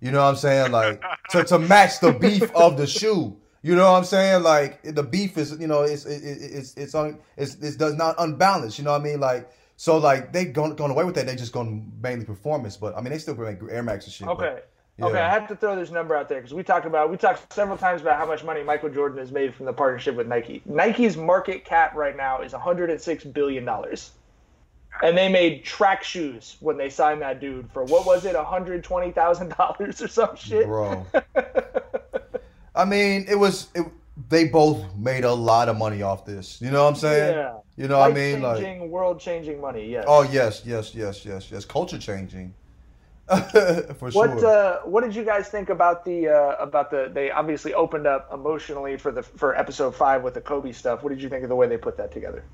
[0.00, 0.72] You know what I'm saying?
[0.72, 3.36] Like to, to match the beef of the shoe.
[3.62, 4.42] You know what I'm saying?
[4.42, 6.94] Like the beef is, you know, it's it, it, it's it's
[7.36, 8.78] it's it does not unbalanced.
[8.78, 9.20] You know what I mean?
[9.20, 11.26] Like so, like they gone gone away with that.
[11.26, 14.26] They just gone mainly performance, but I mean they still make Air Max and shit.
[14.26, 14.60] but- Okay.
[14.98, 15.06] Yeah.
[15.06, 17.50] Okay, I have to throw this number out there because we talked about we talked
[17.52, 20.60] several times about how much money Michael Jordan has made from the partnership with Nike.
[20.66, 24.10] Nike's market cap right now is 106 billion dollars,
[25.02, 29.10] and they made track shoes when they signed that dude for what was it, 120
[29.12, 30.66] thousand dollars or some shit.
[30.66, 31.06] bro.
[32.74, 33.86] I mean, it was it,
[34.28, 36.60] they both made a lot of money off this.
[36.60, 37.36] You know what I'm saying?
[37.36, 37.56] Yeah.
[37.76, 38.42] You know what I mean?
[38.42, 39.88] Like, world changing money.
[39.90, 40.04] Yes.
[40.06, 41.64] oh yes, yes, yes, yes, yes.
[41.64, 42.54] Culture changing.
[43.28, 44.46] For What sure.
[44.46, 48.28] uh, what did you guys think about the uh, about the they obviously opened up
[48.32, 51.02] emotionally for the for episode five with the Kobe stuff.
[51.02, 52.44] What did you think of the way they put that together?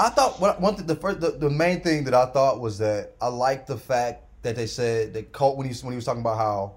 [0.00, 2.78] I thought what one thing, the first the, the main thing that I thought was
[2.78, 6.06] that I liked the fact that they said that Kobe when he when he was
[6.06, 6.76] talking about how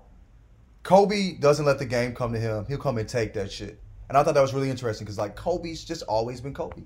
[0.84, 3.80] Kobe doesn't let the game come to him, he'll come and take that shit.
[4.10, 6.84] And I thought that was really interesting because like Kobe's just always been Kobe.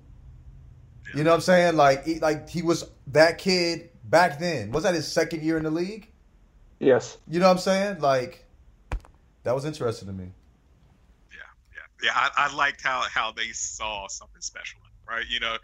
[1.15, 1.75] You know what I'm saying?
[1.75, 4.71] Like he, like he was that kid back then.
[4.71, 6.11] Was that his second year in the league?
[6.79, 7.17] Yes.
[7.27, 7.99] You know what I'm saying?
[7.99, 8.45] Like
[9.43, 10.29] that was interesting to me.
[11.31, 11.37] Yeah,
[11.73, 12.11] yeah, yeah.
[12.13, 15.25] I, I liked how how they saw something special, right?
[15.27, 15.61] You know, th-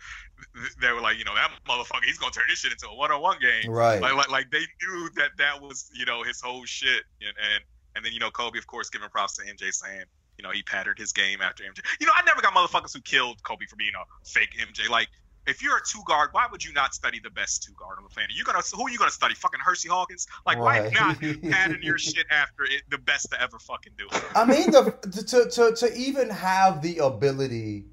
[0.82, 3.38] they were like, you know, that motherfucker, he's gonna turn this shit into a one-on-one
[3.40, 4.02] game, Right.
[4.02, 7.64] Like, like, like they knew that that was, you know, his whole shit, and and,
[7.96, 10.04] and then you know, Kobe, of course, giving props to MJ, saying,
[10.38, 11.80] you know, he patterned his game after MJ.
[12.00, 14.90] You know, I never got motherfuckers who killed Kobe for being a fake MJ.
[14.90, 15.08] Like,
[15.46, 18.04] if you're a two guard, why would you not study the best two guard on
[18.04, 18.32] the planet?
[18.36, 19.36] You gonna who are you gonna study?
[19.36, 20.26] Fucking Hersey Hawkins?
[20.46, 20.84] Like, Right.
[20.84, 21.20] why not
[21.52, 24.24] pattern your shit after it, the best to ever fucking do it?
[24.36, 24.92] I mean, the
[25.28, 27.86] to, to to even have the ability.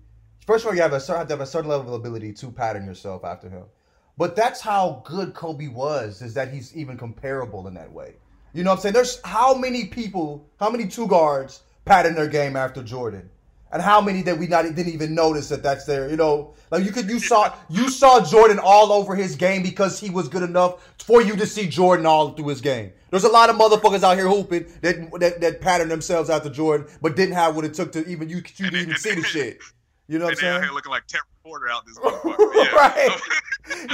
[0.46, 2.32] First of all, you have a certain have to have a certain level of ability
[2.34, 3.64] to pattern yourself after him.
[4.16, 6.22] But that's how good Kobe was.
[6.22, 8.14] Is that he's even comparable in that way?
[8.52, 8.94] You know what I'm saying?
[8.94, 13.30] There's how many people, how many two guards pattern their game after Jordan,
[13.72, 16.10] and how many that we not didn't even notice that that's there.
[16.10, 20.00] You know, like you could you saw you saw Jordan all over his game because
[20.00, 22.92] he was good enough for you to see Jordan all through his game.
[23.10, 26.88] There's a lot of motherfuckers out here hooping that that, that pattern themselves after Jordan,
[27.00, 29.60] but didn't have what it took to even you you didn't even see the shit.
[30.10, 32.54] You know what they out I'm here looking like Terry Porter out this motherfucker.
[32.54, 32.74] Yeah.
[32.74, 33.20] Right.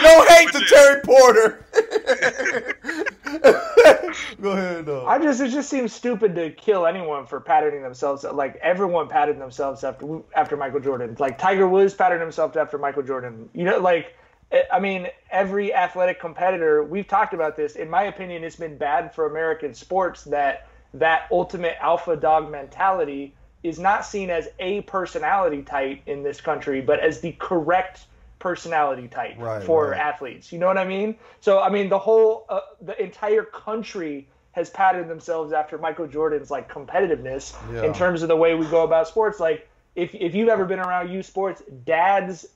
[0.02, 0.60] No hate to.
[0.60, 1.62] Terry Porter.
[4.40, 5.06] Go ahead, though.
[5.06, 8.24] I just it just seems stupid to kill anyone for patterning themselves.
[8.24, 11.14] Like everyone patterned themselves after after Michael Jordan.
[11.18, 13.50] Like Tiger Woods patterned himself after Michael Jordan.
[13.52, 14.16] You know, like
[14.52, 16.82] eh, I mean, every athletic competitor.
[16.84, 17.76] We've talked about this.
[17.76, 23.34] In my opinion, it's been bad for American sports that that ultimate alpha dog mentality
[23.66, 28.06] is not seen as a personality type in this country, but as the correct
[28.38, 29.98] personality type Right, for right.
[30.00, 30.52] athletes.
[30.52, 31.16] You know what I mean?
[31.40, 36.50] So I mean, the whole uh, the entire country has patterned themselves after Michael Jordan's
[36.50, 37.82] like competitiveness Yeah.
[37.84, 39.40] in terms of the way we go about sports.
[39.40, 42.46] Like if if you've ever been around youth sports, dads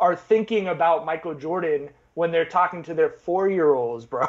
[0.00, 4.26] are thinking about Michael Jordan when they're talking to their four year olds, bro.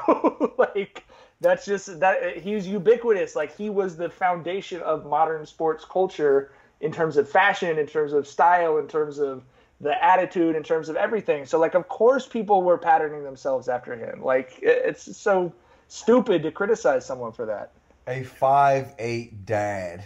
[0.57, 1.03] like
[1.41, 3.35] that's just that he's ubiquitous.
[3.35, 8.13] Like he was the foundation of modern sports culture in terms of fashion, in terms
[8.13, 9.43] of style, in terms of
[9.79, 11.45] the attitude, in terms of everything.
[11.45, 14.23] So like of course people were patterning themselves after him.
[14.23, 15.53] Like it's so
[15.87, 17.71] stupid to criticize someone for that.
[18.07, 20.05] A five eight dad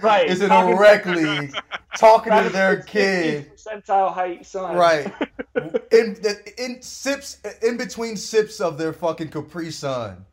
[0.00, 0.28] Right.
[0.28, 1.54] is in Talking- a rec league
[1.96, 3.52] talking to their kid.
[3.56, 4.76] Percentile height son.
[4.76, 5.12] Right.
[5.92, 6.16] In
[6.56, 10.24] in sips in between sips of their fucking Capri Sun,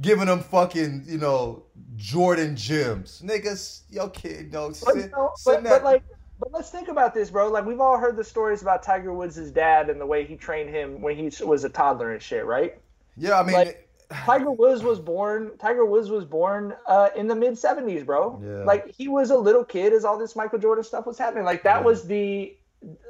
[0.00, 1.62] giving them fucking you know
[1.96, 3.20] Jordan gems.
[3.24, 6.02] Niggas, yo kid, no, But, sit, you know, sit but, but like,
[6.40, 7.48] but let's think about this, bro.
[7.50, 10.70] Like, we've all heard the stories about Tiger Woods' dad and the way he trained
[10.70, 12.78] him when he was a toddler and shit, right?
[13.16, 13.83] yeah, I mean, like-
[14.24, 15.50] Tiger Woods was born.
[15.58, 18.40] Tiger Woods was born uh, in the mid '70s, bro.
[18.44, 18.64] Yeah.
[18.64, 21.44] Like he was a little kid as all this Michael Jordan stuff was happening.
[21.44, 21.84] Like that Yeah.
[21.84, 22.56] was the,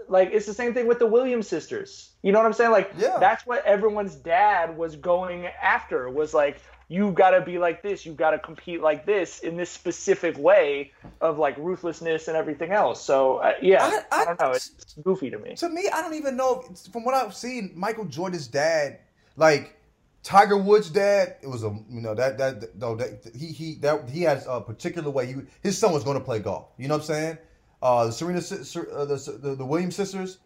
[0.09, 2.11] like it's the same thing with the Williams sisters.
[2.23, 2.71] You know what I'm saying?
[2.71, 3.19] Like Yeah.
[3.21, 6.09] that's what everyone's dad was going after.
[6.09, 8.05] Was like you got to be like this.
[8.05, 10.93] You got to compete like this in this specific way
[11.23, 13.03] of like ruthlessness and everything else.
[13.03, 14.51] So uh, yeah, I- I, I- don't know.
[14.51, 15.55] It's, it's goofy to me.
[15.57, 16.63] to me, I don't even know.
[16.71, 18.99] if- From what I've seen, Michael Jordan's dad,
[19.37, 19.75] like
[20.25, 24.09] Tiger Woods' dad, it was a you know that that no that he he that
[24.11, 25.27] he has a particular way.
[25.27, 26.69] He his son was going to play golf.
[26.79, 27.39] You know what I'm saying?
[27.83, 30.39] Uh, the Serena, uh, the, the the Williams sisters,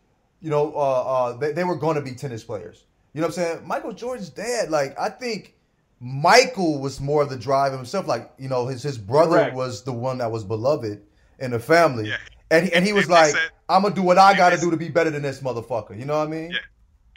[0.43, 2.85] you know, uh, uh, they, they were going to be tennis players.
[3.15, 3.67] You know what I'm saying?
[3.67, 5.55] Michael Jordan's dad, like I think.
[6.01, 9.57] Michael was more of the drive himself, like you know, his his brother Correct.
[9.57, 11.03] was the one that was beloved
[11.41, 12.17] in the family, Yeah.
[12.53, 14.71] and he, and he was MJ like, said- "I'm gonna do what I gotta do
[14.71, 16.53] to be better than this motherfucker." You know what I mean?
[16.53, 16.59] Yeah.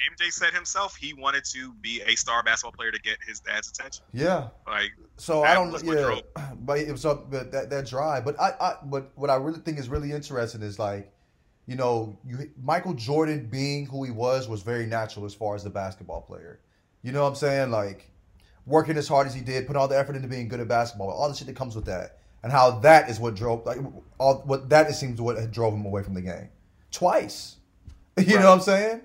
[0.10, 3.70] MJ said himself he wanted to be a star basketball player to get his dad's
[3.70, 4.04] attention.
[4.14, 4.48] Yeah.
[4.68, 5.94] Like, So I don't know.
[5.94, 8.26] Yeah, but it was up, but that that drive.
[8.26, 11.12] But I, I, but what I really think is really interesting is like,
[11.68, 15.64] you know, you Michael Jordan being who he was was very natural as far as
[15.64, 16.60] the basketball player.
[17.04, 17.72] You know what I'm saying?
[17.72, 18.10] Like,
[18.66, 21.10] working as hard as he did, put all the effort into being good at basketball,
[21.10, 23.80] all the shit that comes with that, and how that is what drove like
[24.20, 26.50] all what that it seems what drove him away from the game
[26.92, 27.58] twice.
[28.18, 29.02] You know what I'm saying?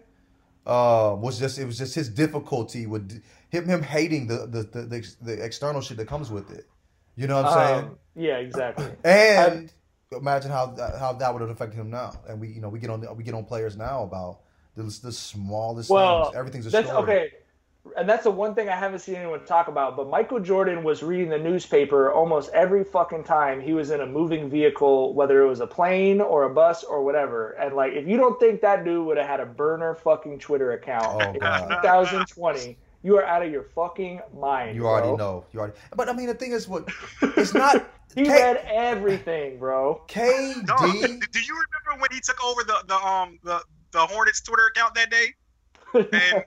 [0.66, 4.82] Uh, was just it was just his difficulty with him him hating the the, the
[4.82, 6.66] the the external shit that comes with it.
[7.14, 7.84] You know what I'm saying?
[7.84, 8.88] Um, yeah, exactly.
[9.04, 9.72] and
[10.12, 12.12] imagine how that, how that would have affected him now.
[12.28, 14.40] And we, you know, we get on we get on players now about
[14.74, 16.36] the, the smallest Well, things.
[16.36, 17.02] Everything's a That's story.
[17.02, 17.30] okay.
[17.96, 19.96] And that's the one thing I haven't seen anyone talk about.
[19.96, 24.06] But Michael Jordan was reading the newspaper almost every fucking time he was in a
[24.06, 27.52] moving vehicle, whether it was a plane or a bus or whatever.
[27.52, 30.72] And like, if you don't think that dude would have had a burner fucking Twitter
[30.72, 31.68] account Oh, in God.
[31.82, 34.74] 2020, you are out of your fucking mind.
[34.76, 35.16] You already bro.
[35.16, 35.44] know.
[35.52, 35.76] You already.
[35.94, 36.88] But I mean, the thing is, what
[37.22, 37.90] it's not.
[38.14, 40.00] He K- read everything, bro.
[40.08, 40.66] KD.
[40.66, 43.60] No, do, do you remember when he took over the the um the
[43.90, 45.34] the Hornets Twitter account that day?
[45.94, 46.44] And and,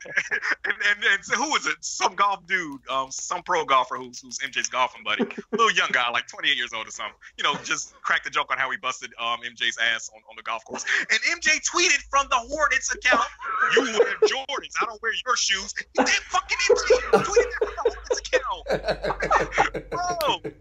[0.65, 1.77] and, and so it?
[1.81, 5.89] Some golf dude, um, some pro golfer who's who's MJ's golfing buddy, a little young
[5.91, 7.15] guy, like 28 years old or something.
[7.37, 10.35] You know, just cracked a joke on how he busted um MJ's ass on, on
[10.35, 10.85] the golf course.
[11.09, 13.27] And MJ tweeted from the Hornets account,
[13.75, 17.78] "You wear Jordans, I don't wear your shoes." He did fucking MJ tweeted that
[18.09, 20.51] Hornets account, bro.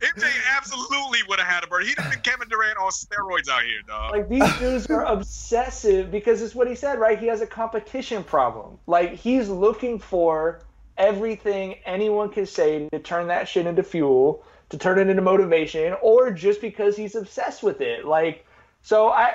[0.00, 0.26] MJ
[0.56, 1.84] absolutely would have had a bird.
[1.84, 4.12] He'd have been Kevin Durant on steroids out here, dog.
[4.12, 7.18] Like these dudes are obsessive because it's what he said, right?
[7.18, 8.78] He has a competition problem.
[8.86, 10.62] Like he's looking for
[10.96, 15.94] everything anyone can say to turn that shit into fuel, to turn it into motivation,
[16.02, 18.04] or just because he's obsessed with it.
[18.04, 18.44] Like,
[18.82, 19.34] so I,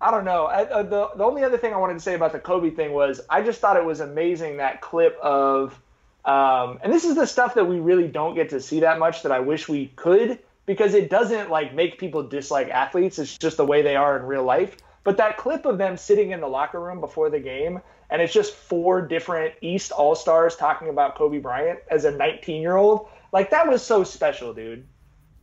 [0.00, 0.46] I don't know.
[0.46, 2.92] I, uh, the the only other thing I wanted to say about the Kobe thing
[2.92, 5.80] was I just thought it was amazing that clip of,
[6.24, 9.22] um, and this is the stuff that we really don't get to see that much
[9.22, 13.18] that I wish we could because it doesn't like make people dislike athletes.
[13.18, 14.76] It's just the way they are in real life.
[15.02, 18.32] But that clip of them sitting in the locker room before the game, and it's
[18.32, 23.08] just four different East All Stars talking about Kobe Bryant as a 19 year old,
[23.32, 24.86] like that was so special, dude.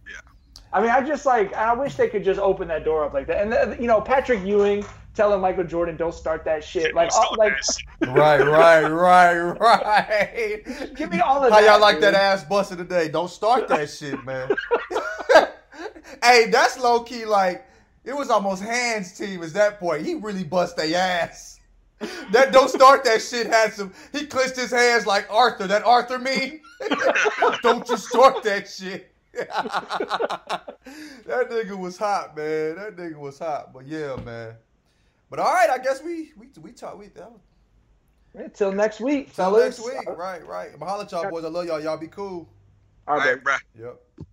[0.07, 0.19] Yeah.
[0.71, 3.25] I mean, I just like I wish they could just open that door up like
[3.27, 3.41] that.
[3.41, 4.85] And uh, you know, Patrick Ewing
[5.17, 7.53] telling Michael Jordan, "Don't start that shit." Like, all, like
[8.07, 10.95] right, right, right, right.
[10.95, 11.67] give me all of How that.
[11.67, 12.03] How y'all like dude.
[12.05, 13.09] that ass busted today?
[13.09, 14.49] Don't start that shit, man.
[16.23, 17.65] hey, that's low key like
[18.05, 20.05] it was almost hands team at that point.
[20.05, 21.59] He really bust their ass.
[22.31, 23.91] That don't start that shit had some.
[24.13, 25.65] He clenched his hands like Arthur.
[25.65, 26.61] That Arthur meme.
[27.63, 29.11] don't you start that shit.
[29.33, 29.49] that
[31.25, 32.75] nigga was hot, man.
[32.75, 33.73] That nigga was hot.
[33.73, 34.53] But yeah, man.
[35.29, 36.97] But all right, I guess we we we talk.
[36.97, 37.41] We that was,
[38.33, 40.07] Until next week, Until next week.
[40.07, 40.77] Right, right.
[40.79, 41.43] Mahalo, y'all boys.
[41.43, 41.81] I love y'all.
[41.81, 42.49] Y'all be cool.
[43.07, 43.59] All All right, right, bruh.
[43.79, 44.27] Yep.